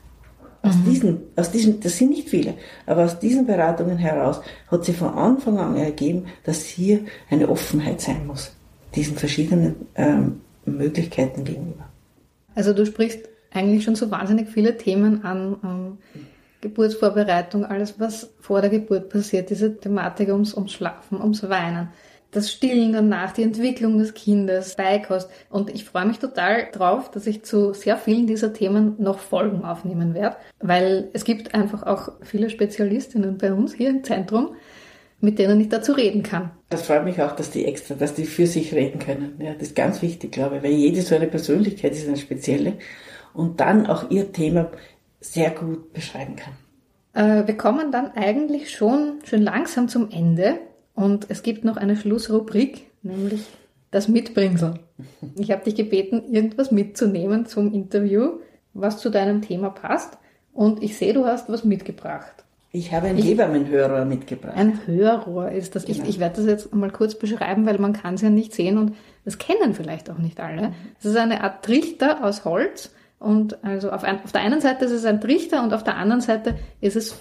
Aus 0.62 0.76
mhm. 0.76 0.84
diesen, 0.84 1.20
aus 1.36 1.50
diesen, 1.50 1.80
das 1.80 1.96
sind 1.96 2.10
nicht 2.10 2.28
viele, 2.28 2.54
aber 2.86 3.04
aus 3.04 3.18
diesen 3.18 3.46
Beratungen 3.46 3.96
heraus 3.96 4.40
hat 4.70 4.84
sich 4.84 4.96
von 4.96 5.14
Anfang 5.14 5.58
an 5.58 5.76
ergeben, 5.76 6.26
dass 6.44 6.64
hier 6.64 7.00
eine 7.30 7.48
Offenheit 7.48 8.00
sein 8.00 8.26
muss, 8.26 8.52
diesen 8.94 9.16
verschiedenen 9.16 9.86
ähm, 9.94 10.40
Möglichkeiten 10.66 11.44
gegenüber. 11.44 11.88
Also 12.54 12.74
du 12.74 12.84
sprichst 12.84 13.20
eigentlich 13.52 13.84
schon 13.84 13.96
so 13.96 14.10
wahnsinnig 14.10 14.48
viele 14.48 14.76
Themen 14.76 15.24
an, 15.24 15.56
ähm, 15.64 15.98
Geburtsvorbereitung, 16.60 17.64
alles 17.64 17.98
was 17.98 18.30
vor 18.40 18.60
der 18.60 18.68
Geburt 18.68 19.08
passiert, 19.08 19.48
diese 19.48 19.78
Thematik 19.78 20.28
ums, 20.28 20.52
ums 20.52 20.72
Schlafen, 20.72 21.20
ums 21.20 21.42
Weinen 21.48 21.88
das 22.30 22.50
Stillen 22.50 22.92
danach, 22.92 23.32
die 23.32 23.42
Entwicklung 23.42 23.98
des 23.98 24.14
Kindes, 24.14 24.76
Beikost. 24.76 25.28
Und 25.48 25.70
ich 25.70 25.84
freue 25.84 26.06
mich 26.06 26.18
total 26.18 26.68
drauf, 26.72 27.10
dass 27.10 27.26
ich 27.26 27.42
zu 27.42 27.72
sehr 27.72 27.96
vielen 27.96 28.26
dieser 28.26 28.52
Themen 28.52 28.94
noch 28.98 29.18
Folgen 29.18 29.64
aufnehmen 29.64 30.14
werde, 30.14 30.36
weil 30.60 31.08
es 31.12 31.24
gibt 31.24 31.54
einfach 31.54 31.82
auch 31.82 32.12
viele 32.22 32.50
Spezialistinnen 32.50 33.38
bei 33.38 33.52
uns 33.52 33.74
hier 33.74 33.90
im 33.90 34.04
Zentrum, 34.04 34.54
mit 35.20 35.38
denen 35.38 35.60
ich 35.60 35.68
dazu 35.68 35.92
reden 35.92 36.22
kann. 36.22 36.50
Das 36.70 36.82
freut 36.82 37.04
mich 37.04 37.20
auch, 37.20 37.34
dass 37.34 37.50
die 37.50 37.66
extra, 37.66 37.94
dass 37.94 38.14
die 38.14 38.24
für 38.24 38.46
sich 38.46 38.72
reden 38.74 39.00
können. 39.00 39.34
Ja, 39.40 39.52
das 39.52 39.68
ist 39.68 39.76
ganz 39.76 40.00
wichtig, 40.02 40.32
glaube 40.32 40.58
ich, 40.58 40.62
weil 40.62 40.72
jede 40.72 41.02
so 41.02 41.14
eine 41.14 41.26
Persönlichkeit 41.26 41.92
ist 41.92 42.08
eine 42.08 42.16
spezielle 42.16 42.74
und 43.34 43.60
dann 43.60 43.86
auch 43.86 44.10
ihr 44.10 44.32
Thema 44.32 44.70
sehr 45.20 45.50
gut 45.50 45.92
beschreiben 45.92 46.36
kann. 46.36 46.54
Äh, 47.12 47.46
wir 47.46 47.56
kommen 47.56 47.92
dann 47.92 48.12
eigentlich 48.12 48.70
schon, 48.70 49.18
schon 49.24 49.42
langsam 49.42 49.88
zum 49.88 50.10
Ende. 50.10 50.58
Und 50.94 51.26
es 51.28 51.42
gibt 51.42 51.64
noch 51.64 51.76
eine 51.76 51.96
Schlussrubrik, 51.96 52.90
nämlich 53.02 53.42
das 53.90 54.08
Mitbringsel. 54.08 54.74
Ich 55.36 55.50
habe 55.50 55.64
dich 55.64 55.74
gebeten, 55.74 56.22
irgendwas 56.30 56.70
mitzunehmen 56.70 57.46
zum 57.46 57.72
Interview, 57.72 58.40
was 58.74 58.98
zu 58.98 59.10
deinem 59.10 59.42
Thema 59.42 59.70
passt. 59.70 60.18
Und 60.52 60.82
ich 60.82 60.96
sehe, 60.96 61.12
du 61.12 61.26
hast 61.26 61.48
was 61.48 61.64
mitgebracht. 61.64 62.44
Ich 62.72 62.92
habe 62.92 63.08
einen 63.08 63.18
Hebammenhörer 63.18 64.04
mitgebracht. 64.04 64.56
Ein 64.56 64.86
Hörrohr 64.86 65.50
ist 65.50 65.74
das. 65.74 65.86
Genau. 65.86 66.02
Ich, 66.02 66.08
ich 66.08 66.20
werde 66.20 66.36
das 66.36 66.46
jetzt 66.46 66.74
mal 66.74 66.90
kurz 66.90 67.16
beschreiben, 67.16 67.66
weil 67.66 67.78
man 67.78 67.92
kann 67.92 68.14
es 68.14 68.20
ja 68.20 68.30
nicht 68.30 68.54
sehen 68.54 68.78
und 68.78 68.94
das 69.24 69.38
kennen 69.38 69.74
vielleicht 69.74 70.08
auch 70.08 70.18
nicht 70.18 70.38
alle. 70.38 70.72
Es 71.00 71.04
ist 71.04 71.16
eine 71.16 71.42
Art 71.42 71.64
Trichter 71.64 72.24
aus 72.24 72.44
Holz 72.44 72.94
und 73.18 73.64
also 73.64 73.90
auf, 73.90 74.04
ein, 74.04 74.22
auf 74.22 74.30
der 74.30 74.42
einen 74.42 74.60
Seite 74.60 74.84
ist 74.84 74.92
es 74.92 75.04
ein 75.04 75.20
Trichter 75.20 75.64
und 75.64 75.74
auf 75.74 75.82
der 75.82 75.96
anderen 75.96 76.20
Seite 76.20 76.58
ist 76.80 76.94
es 76.94 77.16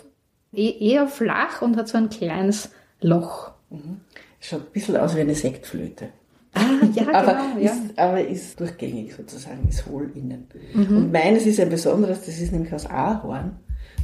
eh, 0.54 0.92
eher 0.92 1.08
flach 1.08 1.64
und 1.64 1.78
hat 1.78 1.88
so 1.88 1.98
ein 1.98 2.10
kleines 2.10 2.72
Loch. 3.02 3.52
Mhm. 3.70 4.02
Schaut 4.40 4.62
ein 4.62 4.72
bisschen 4.74 4.98
aus 4.98 5.16
wie 5.16 5.22
eine 5.22 5.36
Sektflöte. 5.36 6.10
Ah, 6.54 6.62
ja, 6.94 7.08
aber 7.14 7.34
genau. 7.34 7.58
Ist, 7.60 7.98
ja. 7.98 8.04
Aber 8.04 8.26
ist 8.26 8.60
durchgängig 8.60 9.14
sozusagen, 9.14 9.68
ist 9.68 9.86
hohl 9.86 10.12
innen. 10.16 10.48
Mhm. 10.74 10.98
Und 10.98 11.12
meines 11.12 11.46
ist 11.46 11.60
ein 11.60 11.70
besonderes, 11.70 12.26
das 12.26 12.40
ist 12.40 12.52
nämlich 12.52 12.74
aus 12.74 12.86
Ahorn. 12.86 13.58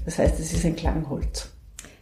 Das 0.05 0.19
heißt, 0.19 0.39
es 0.39 0.53
ist 0.53 0.65
ein 0.65 0.75
Klangholz. 0.75 1.49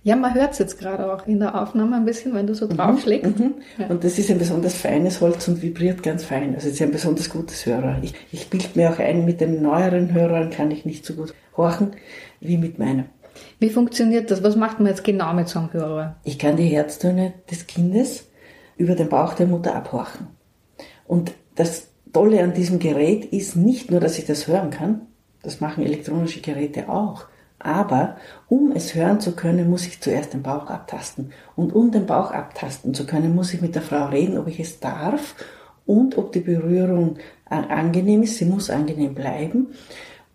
Ja, 0.06 0.18
man 0.18 0.34
hört 0.34 0.52
es 0.52 0.60
jetzt 0.60 0.80
gerade 0.80 1.14
auch 1.14 1.26
in 1.28 1.40
der 1.40 1.62
Aufnahme 1.62 1.96
ein 1.96 2.04
bisschen, 2.04 2.34
wenn 2.34 2.46
du 2.46 2.54
so 2.54 2.66
mhm, 2.66 2.76
draufschlägst. 2.76 3.40
Mhm. 3.40 3.54
Ja. 3.78 3.88
Und 3.88 4.04
das 4.04 4.20
ist 4.20 4.30
ein 4.30 4.38
besonders 4.38 4.74
feines 4.74 5.22
Holz 5.22 5.48
und 5.48 5.62
vibriert 5.62 6.04
ganz 6.04 6.26
fein. 6.26 6.54
Also 6.56 6.68
es 6.68 6.74
ist 6.74 6.82
ein 6.82 6.92
besonders 6.92 7.30
gutes 7.30 7.66
Hörer. 7.66 8.00
Ich, 8.02 8.14
ich 8.34 8.50
bilde 8.50 8.68
mir 8.76 8.92
auch 8.92 9.00
ein, 9.00 9.24
mit 9.24 9.40
den 9.40 9.62
neueren 9.62 10.14
Hörern 10.14 10.50
kann 10.50 10.72
ich 10.72 10.84
nicht 10.84 11.06
so 11.06 11.14
gut 11.14 11.34
horchen 11.56 11.92
wie 12.42 12.58
mit 12.58 12.80
meinem. 12.80 13.06
Wie 13.60 13.70
funktioniert 13.70 14.32
das? 14.32 14.44
Was 14.44 14.56
macht 14.56 14.80
man 14.80 14.88
jetzt 14.88 15.04
genau 15.04 15.34
mit 15.34 15.48
so 15.48 15.60
einem 15.60 15.74
Hörer? 15.74 16.16
Ich 16.24 16.40
kann 16.40 16.58
die 16.58 16.68
Herztöne 16.68 17.34
des 17.50 17.68
Kindes 17.68 18.26
über 18.78 18.96
den 18.96 19.10
Bauch 19.10 19.34
der 19.34 19.48
Mutter 19.48 19.76
abhorchen. 19.76 20.28
Und 21.06 21.34
das 21.56 21.88
Tolle 22.12 22.44
an 22.44 22.54
diesem 22.54 22.80
Gerät 22.80 23.26
ist 23.26 23.56
nicht 23.56 23.92
nur, 23.92 24.00
dass 24.00 24.20
ich 24.20 24.26
das 24.26 24.48
hören 24.48 24.70
kann, 24.70 25.08
das 25.42 25.62
machen 25.62 25.84
elektronische 25.84 26.42
Geräte 26.42 26.90
auch, 26.90 27.26
aber 27.60 28.18
um 28.50 28.74
es 28.74 28.94
hören 28.94 29.20
zu 29.20 29.36
können, 29.36 29.70
muss 29.70 29.88
ich 29.88 30.02
zuerst 30.02 30.34
den 30.34 30.44
Bauch 30.44 30.68
abtasten. 30.68 31.32
Und 31.56 31.74
um 31.74 31.92
den 31.92 32.06
Bauch 32.06 32.32
abtasten 32.32 32.94
zu 32.94 33.06
können, 33.06 33.34
muss 33.34 33.54
ich 33.54 33.62
mit 33.62 33.74
der 33.74 33.82
Frau 33.82 34.08
reden, 34.08 34.38
ob 34.38 34.48
ich 34.48 34.60
es 34.60 34.80
darf 34.80 35.36
und 35.86 36.18
ob 36.18 36.34
die 36.34 36.42
Berührung 36.42 37.18
angenehm 37.46 38.24
ist. 38.24 38.38
Sie 38.38 38.46
muss 38.46 38.70
angenehm 38.70 39.16
bleiben. 39.16 39.68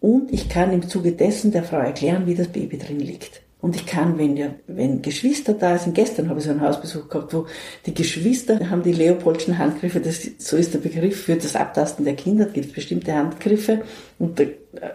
Und 0.01 0.33
ich 0.33 0.49
kann 0.49 0.73
im 0.73 0.89
Zuge 0.89 1.13
dessen 1.13 1.51
der 1.51 1.65
Frau 1.65 1.79
erklären, 1.79 2.27
wie 2.27 2.35
das 2.35 2.49
Baby 2.49 2.79
drin 2.79 3.01
liegt. 3.01 3.43
Und 3.61 3.75
ich 3.75 3.87
kann, 3.87 4.19
wenn, 4.19 4.37
ja, 4.37 4.55
wenn 4.69 5.03
Geschwister 5.03 5.53
da 5.53 5.77
sind, 5.79 5.95
gestern 5.95 6.29
habe 6.29 6.39
ich 6.39 6.45
so 6.45 6.53
einen 6.53 6.61
Hausbesuch 6.61 7.09
gehabt, 7.09 7.35
wo 7.35 7.47
die 7.87 7.95
Geschwister 7.95 8.71
haben 8.71 8.85
die 8.85 8.93
Leopoldschen 8.93 9.59
Handgriffe, 9.59 9.99
das, 9.99 10.21
so 10.39 10.57
ist 10.57 10.75
der 10.75 10.79
Begriff 10.79 11.23
für 11.23 11.35
das 11.35 11.57
Abtasten 11.57 12.05
der 12.05 12.15
Kinder, 12.15 12.45
da 12.45 12.53
gibt 12.53 12.69
es 12.69 12.73
bestimmte 12.73 13.13
Handgriffe 13.13 13.83
und 14.21 14.39
da, 14.39 14.45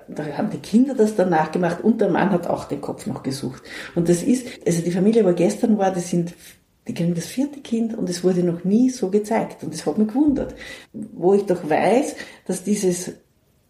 da 0.07 0.25
haben 0.37 0.49
die 0.49 0.59
Kinder 0.59 0.95
das 0.95 1.17
dann 1.17 1.29
nachgemacht 1.29 1.83
und 1.83 1.99
der 1.99 2.09
Mann 2.09 2.29
hat 2.29 2.47
auch 2.47 2.63
den 2.63 2.79
Kopf 2.79 3.05
noch 3.05 3.21
gesucht. 3.21 3.63
Und 3.95 4.07
das 4.07 4.23
ist, 4.23 4.47
also 4.65 4.81
die 4.81 4.91
Familie, 4.91 5.25
wo 5.25 5.33
gestern 5.33 5.77
war, 5.77 5.91
das 5.91 6.09
sind 6.09 6.33
die 6.87 6.93
kriegen 6.93 7.15
das 7.15 7.27
vierte 7.27 7.61
Kind 7.61 7.97
und 7.97 8.09
es 8.09 8.25
wurde 8.25 8.43
noch 8.43 8.65
nie 8.65 8.89
so 8.89 9.09
gezeigt. 9.09 9.63
Und 9.63 9.73
das 9.73 9.85
hat 9.85 9.97
mich 9.97 10.09
gewundert. 10.09 10.53
Wo 10.91 11.33
ich 11.33 11.43
doch 11.43 11.69
weiß, 11.69 12.15
dass 12.45 12.65
dieses 12.65 13.13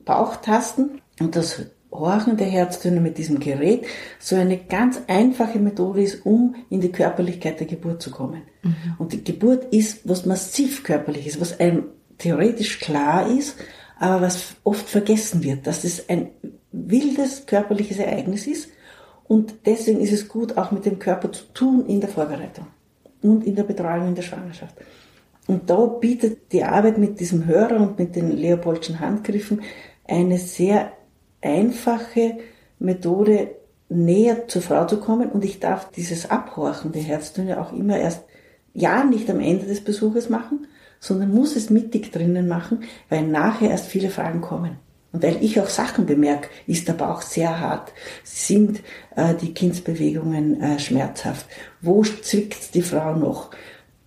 Bauchtasten 0.06 1.02
und 1.20 1.36
das 1.36 1.66
Horchen 1.92 2.38
der 2.38 2.48
Herztöne 2.48 3.00
mit 3.00 3.18
diesem 3.18 3.40
Gerät 3.40 3.86
so 4.20 4.36
eine 4.36 4.58
ganz 4.58 5.02
einfache 5.08 5.60
Methode 5.60 6.02
ist, 6.02 6.26
um 6.26 6.56
in 6.70 6.82
die 6.82 6.92
Körperlichkeit 6.92 7.60
der 7.60 7.68
Geburt 7.68 8.02
zu 8.02 8.12
kommen. 8.12 8.42
Mhm. 8.64 8.74
Und 8.98 9.14
die 9.14 9.24
Geburt 9.24 9.74
ist 9.74 10.08
was 10.08 10.26
massiv 10.26 10.84
körperlich 10.84 11.28
ist, 11.28 11.40
was 11.40 11.60
einem 11.60 11.86
theoretisch 12.18 12.80
klar 12.80 13.30
ist, 13.30 13.58
aber 14.00 14.22
was 14.22 14.56
oft 14.64 14.90
vergessen 14.90 15.44
wird, 15.44 15.68
dass 15.68 15.84
es 15.84 16.10
ein 16.10 16.30
wildes 16.72 17.46
körperliches 17.46 18.00
Ereignis 18.00 18.48
ist. 18.48 18.70
Und 19.28 19.54
deswegen 19.66 20.02
ist 20.02 20.12
es 20.12 20.28
gut, 20.28 20.58
auch 20.58 20.72
mit 20.72 20.86
dem 20.86 21.00
Körper 21.00 21.32
zu 21.32 21.44
tun 21.54 21.86
in 21.86 22.02
der 22.02 22.10
Vorbereitung 22.10 22.68
und 23.22 23.46
in 23.46 23.56
der 23.56 23.64
Betreuung 23.64 24.10
in 24.10 24.16
der 24.16 24.24
Schwangerschaft. 24.24 24.76
Und 25.48 25.70
da 25.70 25.86
bietet 25.86 26.52
die 26.52 26.64
Arbeit 26.64 26.98
mit 26.98 27.20
diesem 27.20 27.46
Hörer 27.46 27.78
und 27.78 28.00
mit 28.00 28.16
den 28.16 28.32
Leopoldschen 28.32 29.00
Handgriffen 29.00 29.62
eine 30.14 30.38
sehr 30.38 30.94
einfache 31.42 32.38
Methode, 32.80 33.56
näher 33.90 34.48
zur 34.48 34.62
Frau 34.62 34.86
zu 34.86 35.00
kommen. 35.00 35.30
Und 35.30 35.44
ich 35.44 35.60
darf 35.60 35.92
dieses 35.92 36.30
Abhorchen 36.30 36.92
der 36.92 37.04
Herztöne 37.04 37.60
auch 37.60 37.74
immer 37.74 37.98
erst, 37.98 38.24
ja, 38.74 39.04
nicht 39.04 39.30
am 39.30 39.40
Ende 39.40 39.66
des 39.66 39.84
Besuches 39.84 40.30
machen, 40.30 40.68
sondern 41.00 41.34
muss 41.34 41.56
es 41.56 41.70
mittig 41.70 42.12
drinnen 42.12 42.48
machen, 42.48 42.84
weil 43.10 43.28
nachher 43.28 43.70
erst 43.70 43.88
viele 43.88 44.10
Fragen 44.10 44.42
kommen. 44.42 44.78
Und 45.12 45.22
weil 45.22 45.44
ich 45.44 45.60
auch 45.60 45.70
Sachen 45.70 46.08
bemerke, 46.08 46.50
ist 46.66 46.88
der 46.88 46.94
Bauch 46.94 47.22
sehr 47.22 47.60
hart, 47.60 47.94
sind 48.24 48.82
äh, 49.16 49.36
die 49.36 49.54
Kindsbewegungen 49.54 50.60
äh, 50.60 50.80
schmerzhaft, 50.80 51.46
wo 51.82 52.02
zwickt 52.04 52.74
die 52.74 52.82
Frau 52.82 53.16
noch? 53.16 53.52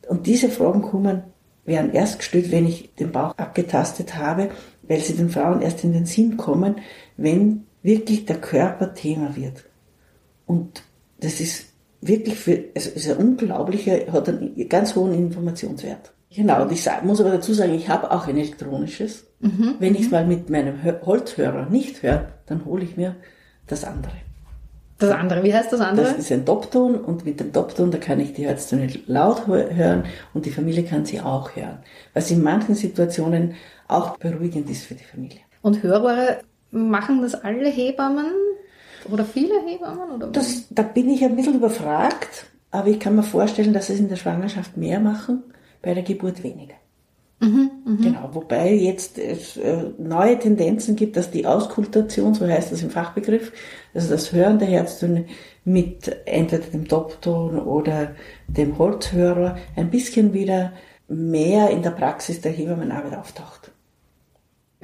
Und 0.09 0.27
diese 0.27 0.49
Fragen 0.49 0.83
kommen, 0.83 1.23
werden 1.67 1.93
erst 1.93 2.21
gestellt, 2.21 2.51
wenn 2.51 2.67
ich 2.67 2.95
den 2.95 3.13
Bauch 3.13 3.37
abgetastet 3.37 4.17
habe, 4.17 4.51
weil 4.89 5.01
sie 5.01 5.15
den 5.15 5.31
Frauen 5.31 5.63
erst 5.63 5.85
in 5.85 5.93
den 5.93 6.07
Sinn 6.07 6.37
kommen, 6.37 6.77
wenn 7.17 7.65
wirklich 7.83 8.27
der 8.27 8.37
Körper 8.37 8.95
Thema 8.95 9.37
wird. 9.37 9.65
Und 10.47 10.83
das 11.21 11.41
ist 11.41 11.67
wirklich 12.01 12.37
für, 12.37 12.65
also 12.75 12.91
ist 12.91 13.11
ein 13.11 13.17
unglaublicher, 13.17 14.13
hat 14.13 14.29
einen 14.29 14.69
ganz 14.69 14.95
hohen 14.95 15.15
Informationswert. 15.15 16.13
Genau, 16.35 16.63
und 16.63 16.73
ich 16.73 16.83
sag, 16.83 17.05
muss 17.05 17.21
aber 17.21 17.31
dazu 17.31 17.55
sagen, 17.55 17.75
ich 17.75 17.89
habe 17.89 18.11
auch 18.11 18.27
ein 18.27 18.37
elektronisches. 18.37 19.25
Mhm. 19.41 19.77
Wenn 19.79 19.95
ich 19.95 20.03
es 20.03 20.11
mal 20.11 20.27
mit 20.27 20.51
meinem 20.51 20.83
Holzhörer 20.83 21.67
nicht 21.71 22.03
höre, 22.03 22.29
dann 22.47 22.65
hole 22.65 22.85
ich 22.85 22.97
mir 22.97 23.17
das 23.67 23.85
andere. 23.85 24.13
Das 24.99 25.11
andere, 25.11 25.43
wie 25.43 25.53
heißt 25.53 25.73
das 25.73 25.81
andere? 25.81 26.07
Das 26.07 26.19
ist 26.19 26.33
ein 26.33 26.47
Topton 26.47 26.95
und 26.95 27.27
mit 27.27 27.39
dem 27.39 27.53
Topton, 27.53 27.91
da 27.91 27.99
kann 27.99 28.19
ich 28.19 28.33
die 28.33 28.47
Herztöne 28.47 28.89
laut 29.07 29.47
hören 29.47 30.05
und 30.33 30.47
die 30.47 30.51
Familie 30.51 30.85
kann 30.85 31.05
sie 31.05 31.21
auch 31.21 31.55
hören. 31.55 31.79
Was 32.15 32.31
in 32.31 32.43
manchen 32.43 32.75
Situationen 32.75 33.55
auch 33.89 34.17
beruhigend 34.19 34.69
ist 34.71 34.85
für 34.85 34.95
die 34.95 35.05
Familie. 35.05 35.41
Und 35.63 35.83
Hörrohre 35.83 36.41
machen 36.71 37.23
das 37.23 37.35
alle 37.35 37.69
Hebammen 37.69 38.33
oder 39.11 39.25
viele 39.25 39.55
Hebammen? 39.65 40.11
Oder 40.11 40.29
das, 40.29 40.67
da 40.71 40.83
bin 40.83 41.09
ich 41.11 41.25
ein 41.25 41.37
bisschen 41.37 41.55
überfragt, 41.55 42.47
aber 42.71 42.89
ich 42.89 43.01
kann 43.01 43.17
mir 43.17 43.23
vorstellen, 43.23 43.73
dass 43.73 43.91
es 43.91 44.01
in 44.01 44.09
der 44.09 44.17
Schwangerschaft 44.17 44.77
mehr 44.77 45.01
machen, 45.01 45.43
bei 45.83 45.95
der 45.95 46.03
Geburt 46.03 46.43
weniger. 46.43 46.75
Mhm, 47.39 47.71
mh. 47.85 47.97
Genau, 48.03 48.31
wobei 48.33 48.73
jetzt 48.73 49.19
es 49.19 49.59
äh, 49.59 49.91
neue 49.99 50.39
Tendenzen 50.39 50.97
gibt, 50.97 51.17
dass 51.17 51.31
die 51.31 51.47
Auskultation, 51.47 52.33
so 52.33 52.47
heißt 52.47 52.73
das 52.73 52.83
im 52.83 52.91
Fachbegriff, 52.91 53.53
also 53.93 54.09
das 54.09 54.33
Hören 54.33 54.59
der 54.59 54.69
Herztöne 54.69 55.27
mit 55.65 56.11
entweder 56.25 56.65
dem 56.65 56.89
Topton 56.89 57.59
oder 57.59 58.15
dem 58.49 58.79
Holzhörer 58.79 59.59
ein 59.77 59.91
bisschen 59.91 60.33
wieder 60.33 60.73
mehr 61.09 61.71
in 61.71 61.83
der 61.83 61.91
Praxis 61.91 62.41
der 62.41 62.53
Hebammenarbeit 62.53 63.19
auftaucht. 63.19 63.66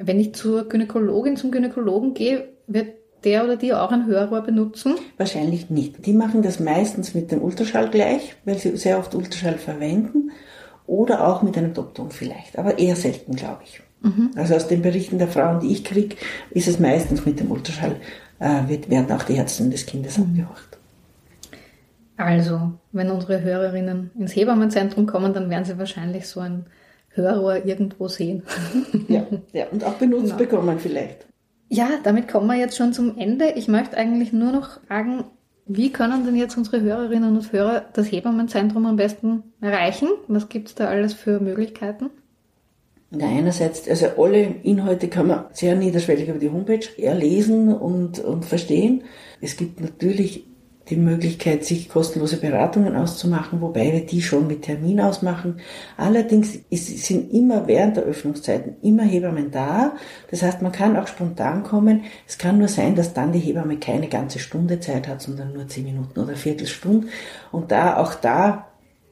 Wenn 0.05 0.19
ich 0.19 0.33
zur 0.33 0.67
Gynäkologin, 0.67 1.37
zum 1.37 1.51
Gynäkologen 1.51 2.13
gehe, 2.13 2.49
wird 2.67 2.87
der 3.23 3.43
oder 3.45 3.55
die 3.55 3.73
auch 3.73 3.91
ein 3.91 4.05
Hörrohr 4.05 4.41
benutzen? 4.41 4.95
Wahrscheinlich 5.17 5.69
nicht. 5.69 6.05
Die 6.05 6.13
machen 6.13 6.41
das 6.41 6.59
meistens 6.59 7.13
mit 7.13 7.31
dem 7.31 7.41
Ultraschall 7.41 7.89
gleich, 7.89 8.35
weil 8.45 8.57
sie 8.57 8.75
sehr 8.75 8.99
oft 8.99 9.15
Ultraschall 9.15 9.57
verwenden 9.57 10.31
oder 10.85 11.27
auch 11.27 11.41
mit 11.41 11.57
einem 11.57 11.73
Doktor 11.73 12.09
vielleicht, 12.09 12.57
aber 12.57 12.77
eher 12.77 12.95
selten, 12.95 13.35
glaube 13.35 13.61
ich. 13.63 13.81
Mhm. 14.01 14.31
Also 14.35 14.55
aus 14.55 14.67
den 14.67 14.81
Berichten 14.81 15.17
der 15.17 15.29
Frauen, 15.29 15.61
die 15.61 15.71
ich 15.71 15.85
kriege, 15.85 16.17
ist 16.51 16.67
es 16.67 16.79
meistens 16.79 17.25
mit 17.25 17.39
dem 17.39 17.51
Ultraschall, 17.51 17.95
äh, 18.39 18.67
wird, 18.67 18.89
werden 18.89 19.11
auch 19.11 19.23
die 19.23 19.35
Herzen 19.35 19.71
des 19.71 19.85
Kindes 19.85 20.17
mhm. 20.17 20.25
abgehorcht. 20.25 20.77
Also, 22.17 22.73
wenn 22.91 23.09
unsere 23.09 23.41
Hörerinnen 23.41 24.11
ins 24.19 24.35
Hebammenzentrum 24.35 25.07
kommen, 25.07 25.33
dann 25.33 25.49
werden 25.49 25.65
sie 25.65 25.77
wahrscheinlich 25.77 26.27
so 26.27 26.41
ein 26.41 26.65
Hörrohr 27.13 27.65
irgendwo 27.65 28.07
sehen. 28.07 28.43
ja, 29.07 29.25
ja, 29.53 29.67
und 29.71 29.83
auch 29.83 29.93
benutzt 29.93 30.25
genau. 30.25 30.37
bekommen 30.37 30.79
vielleicht. 30.79 31.25
Ja, 31.69 31.89
damit 32.03 32.27
kommen 32.27 32.47
wir 32.47 32.55
jetzt 32.55 32.77
schon 32.77 32.93
zum 32.93 33.17
Ende. 33.17 33.53
Ich 33.55 33.67
möchte 33.67 33.97
eigentlich 33.97 34.33
nur 34.33 34.51
noch 34.51 34.81
fragen, 34.87 35.25
wie 35.65 35.91
können 35.91 36.25
denn 36.25 36.35
jetzt 36.35 36.57
unsere 36.57 36.81
Hörerinnen 36.81 37.37
und 37.37 37.51
Hörer 37.51 37.85
das 37.93 38.11
Hebammenzentrum 38.11 38.85
am 38.85 38.97
besten 38.97 39.43
erreichen? 39.61 40.09
Was 40.27 40.49
gibt 40.49 40.67
es 40.67 40.75
da 40.75 40.87
alles 40.87 41.13
für 41.13 41.39
Möglichkeiten? 41.39 42.09
Na, 43.15 43.27
einerseits, 43.27 43.87
also 43.87 44.07
alle 44.17 44.41
Inhalte 44.63 45.07
kann 45.07 45.27
man 45.27 45.45
sehr 45.53 45.75
niederschwellig 45.75 46.27
über 46.27 46.39
die 46.39 46.49
Homepage 46.49 46.85
erlesen 46.97 47.73
und, 47.73 48.19
und 48.19 48.43
verstehen. 48.43 49.03
Es 49.39 49.55
gibt 49.55 49.79
natürlich 49.79 50.45
die 50.89 50.97
Möglichkeit, 50.97 51.63
sich 51.63 51.87
kostenlose 51.87 52.37
Beratungen 52.37 52.95
auszumachen, 52.95 53.61
wobei 53.61 53.93
wir 53.93 54.05
die 54.05 54.21
schon 54.21 54.47
mit 54.47 54.63
Termin 54.63 54.99
ausmachen. 54.99 55.61
Allerdings 55.95 56.57
ist, 56.69 57.05
sind 57.05 57.31
immer 57.33 57.67
während 57.67 57.95
der 57.95 58.03
Öffnungszeiten 58.03 58.75
immer 58.81 59.03
Hebammen 59.03 59.49
da. 59.49 59.93
Das 60.29 60.41
heißt, 60.41 60.61
man 60.61 60.73
kann 60.73 60.97
auch 60.97 61.07
spontan 61.07 61.63
kommen. 61.63 62.03
Es 62.27 62.37
kann 62.37 62.59
nur 62.59 62.67
sein, 62.67 62.95
dass 62.95 63.13
dann 63.13 63.31
die 63.31 63.39
Hebamme 63.39 63.77
keine 63.77 64.09
ganze 64.09 64.39
Stunde 64.39 64.79
Zeit 64.81 65.07
hat, 65.07 65.21
sondern 65.21 65.53
nur 65.53 65.67
zehn 65.67 65.85
Minuten 65.85 66.19
oder 66.19 66.35
Viertelstunde. 66.35 67.07
Und 67.51 67.71
da, 67.71 67.97
auch 67.97 68.15
da 68.15 68.67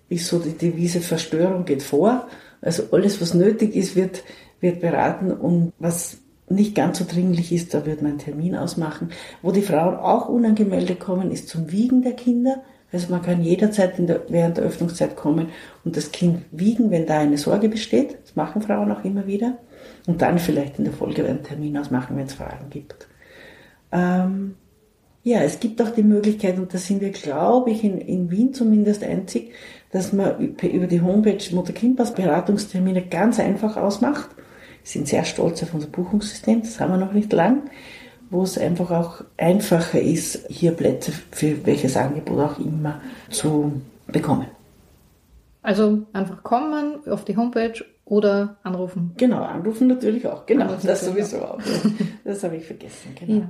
ist 0.09 0.27
so 0.27 0.39
die 0.39 0.57
Devise 0.57 0.99
Verstörung 0.99 1.63
geht 1.63 1.83
vor. 1.83 2.27
Also 2.61 2.83
alles, 2.91 3.21
was 3.21 3.33
nötig 3.33 3.75
ist, 3.75 3.95
wird, 3.95 4.23
wird 4.59 4.81
beraten 4.81 5.31
und 5.31 5.71
was 5.79 6.20
nicht 6.53 6.75
ganz 6.75 6.99
so 6.99 7.05
dringlich 7.07 7.51
ist, 7.51 7.73
da 7.73 7.85
wird 7.85 8.01
man 8.01 8.11
einen 8.11 8.19
Termin 8.19 8.55
ausmachen. 8.55 9.09
Wo 9.41 9.51
die 9.51 9.61
Frauen 9.61 9.95
auch 9.95 10.29
unangemeldet 10.29 10.99
kommen, 10.99 11.31
ist 11.31 11.49
zum 11.49 11.71
Wiegen 11.71 12.01
der 12.01 12.13
Kinder. 12.13 12.63
Also 12.91 13.09
man 13.09 13.21
kann 13.21 13.41
jederzeit 13.41 13.97
der, 13.97 14.21
während 14.27 14.57
der 14.57 14.65
Öffnungszeit 14.65 15.15
kommen 15.15 15.47
und 15.85 15.95
das 15.95 16.11
Kind 16.11 16.43
wiegen, 16.51 16.91
wenn 16.91 17.05
da 17.05 17.19
eine 17.19 17.37
Sorge 17.37 17.69
besteht. 17.69 18.17
Das 18.23 18.35
machen 18.35 18.61
Frauen 18.61 18.91
auch 18.91 19.03
immer 19.05 19.27
wieder. 19.27 19.57
Und 20.07 20.21
dann 20.21 20.39
vielleicht 20.39 20.77
in 20.77 20.85
der 20.85 20.93
Folge 20.93 21.25
einen 21.25 21.43
Termin 21.43 21.77
ausmachen, 21.77 22.17
wenn 22.17 22.25
es 22.25 22.33
Fragen 22.33 22.69
gibt. 22.69 23.07
Ähm, 23.91 24.55
ja, 25.23 25.41
es 25.41 25.59
gibt 25.59 25.81
auch 25.81 25.91
die 25.91 26.03
Möglichkeit, 26.03 26.57
und 26.57 26.73
da 26.73 26.79
sind 26.79 27.01
wir, 27.01 27.11
glaube 27.11 27.69
ich, 27.69 27.83
in, 27.83 27.99
in 27.99 28.31
Wien 28.31 28.53
zumindest 28.53 29.03
einzig, 29.03 29.51
dass 29.91 30.13
man 30.13 30.39
über 30.39 30.87
die 30.87 31.01
Homepage 31.01 31.43
Mutter-Kind-Pass 31.53 32.13
Beratungstermine 32.13 33.03
ganz 33.03 33.39
einfach 33.39 33.77
ausmacht 33.77 34.29
sind 34.83 35.07
sehr 35.07 35.23
stolz 35.23 35.61
auf 35.63 35.73
unser 35.73 35.87
Buchungssystem, 35.87 36.61
das 36.61 36.79
haben 36.79 36.91
wir 36.91 36.97
noch 36.97 37.13
nicht 37.13 37.31
lang, 37.33 37.69
wo 38.29 38.43
es 38.43 38.57
einfach 38.57 38.91
auch 38.91 39.23
einfacher 39.37 39.99
ist, 39.99 40.45
hier 40.49 40.71
Plätze 40.71 41.11
für 41.31 41.65
welches 41.65 41.97
Angebot 41.97 42.39
auch 42.39 42.59
immer 42.59 43.01
zu 43.29 43.81
bekommen. 44.07 44.47
Also 45.61 46.03
einfach 46.13 46.43
kommen 46.43 47.07
auf 47.07 47.25
die 47.25 47.37
Homepage 47.37 47.83
oder 48.05 48.57
anrufen. 48.63 49.13
Genau, 49.17 49.43
anrufen 49.43 49.87
natürlich 49.87 50.27
auch. 50.27 50.45
Genau, 50.45 50.65
anrufen 50.65 50.87
das 50.87 51.05
sowieso 51.05 51.37
auch. 51.37 51.59
Das 52.23 52.43
habe 52.43 52.57
ich 52.57 52.65
vergessen. 52.65 53.15
Genau. 53.19 53.39
Ja. 53.41 53.49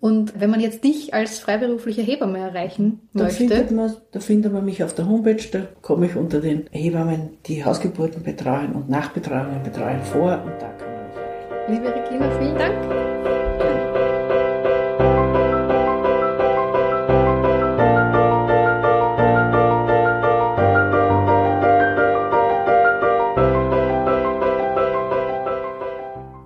Und 0.00 0.38
wenn 0.38 0.50
man 0.50 0.60
jetzt 0.60 0.84
dich 0.84 1.14
als 1.14 1.38
freiberufliche 1.38 2.02
Hebamme 2.02 2.38
erreichen 2.38 3.08
da 3.14 3.24
möchte. 3.24 3.38
Findet 3.38 3.70
man, 3.70 3.94
da 4.12 4.20
findet 4.20 4.52
man 4.52 4.64
mich 4.64 4.84
auf 4.84 4.94
der 4.94 5.08
Homepage, 5.08 5.42
da 5.50 5.66
komme 5.80 6.06
ich 6.06 6.16
unter 6.16 6.40
den 6.40 6.66
Hebammen, 6.70 7.38
die 7.46 7.64
Hausgeburten 7.64 8.22
betreuen 8.22 8.72
und 8.72 8.88
Nachbetreuungen 8.88 9.62
betreuen 9.62 10.02
vor 10.02 10.42
und 10.44 10.52
da 10.60 10.68
kann 10.78 10.92
man 10.92 11.06
mich 11.06 11.16
erreichen. 11.16 11.72
Liebe 11.72 11.94
Regina, 11.94 12.30
vielen 12.38 12.58
Dank. 12.58 13.06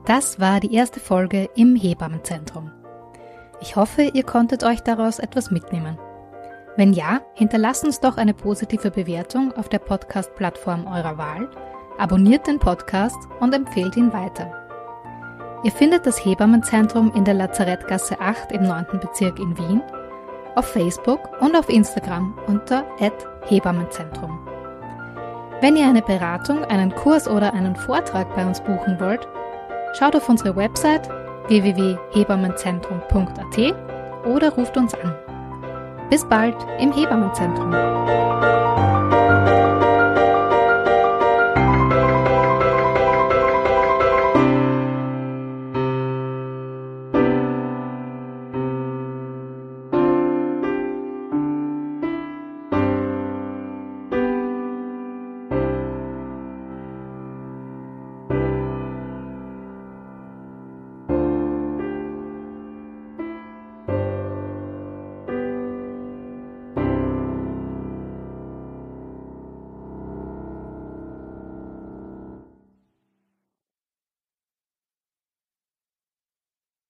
Das 0.06 0.40
war 0.40 0.58
die 0.60 0.74
erste 0.74 0.98
Folge 0.98 1.48
im 1.54 1.76
Hebammenzentrum. 1.76 2.72
Ich 3.60 3.76
hoffe, 3.76 4.02
ihr 4.02 4.22
konntet 4.22 4.64
euch 4.64 4.82
daraus 4.82 5.18
etwas 5.18 5.50
mitnehmen. 5.50 5.98
Wenn 6.76 6.94
ja, 6.94 7.20
hinterlasst 7.34 7.84
uns 7.84 8.00
doch 8.00 8.16
eine 8.16 8.32
positive 8.32 8.90
Bewertung 8.90 9.52
auf 9.52 9.68
der 9.68 9.80
Podcast-Plattform 9.80 10.86
eurer 10.86 11.18
Wahl, 11.18 11.50
abonniert 11.98 12.46
den 12.46 12.58
Podcast 12.58 13.18
und 13.40 13.54
empfehlt 13.54 13.96
ihn 13.98 14.12
weiter. 14.14 14.50
Ihr 15.62 15.72
findet 15.72 16.06
das 16.06 16.24
Hebammenzentrum 16.24 17.12
in 17.14 17.24
der 17.24 17.34
Lazarettgasse 17.34 18.18
8 18.18 18.52
im 18.52 18.62
9. 18.62 18.86
Bezirk 18.98 19.38
in 19.38 19.58
Wien, 19.58 19.82
auf 20.54 20.66
Facebook 20.66 21.20
und 21.42 21.54
auf 21.54 21.68
Instagram 21.68 22.38
unter 22.46 22.84
Hebammenzentrum. 23.46 24.38
Wenn 25.60 25.76
ihr 25.76 25.86
eine 25.86 26.00
Beratung, 26.00 26.64
einen 26.64 26.94
Kurs 26.94 27.28
oder 27.28 27.52
einen 27.52 27.76
Vortrag 27.76 28.34
bei 28.34 28.46
uns 28.46 28.62
buchen 28.62 28.98
wollt, 28.98 29.28
schaut 29.98 30.16
auf 30.16 30.30
unsere 30.30 30.56
Website 30.56 31.10
www.hebammenzentrum.at 31.50 33.74
oder 34.24 34.52
ruft 34.52 34.76
uns 34.76 34.94
an. 34.94 35.12
Bis 36.08 36.24
bald 36.24 36.54
im 36.78 36.92
Hebammenzentrum. 36.92 37.72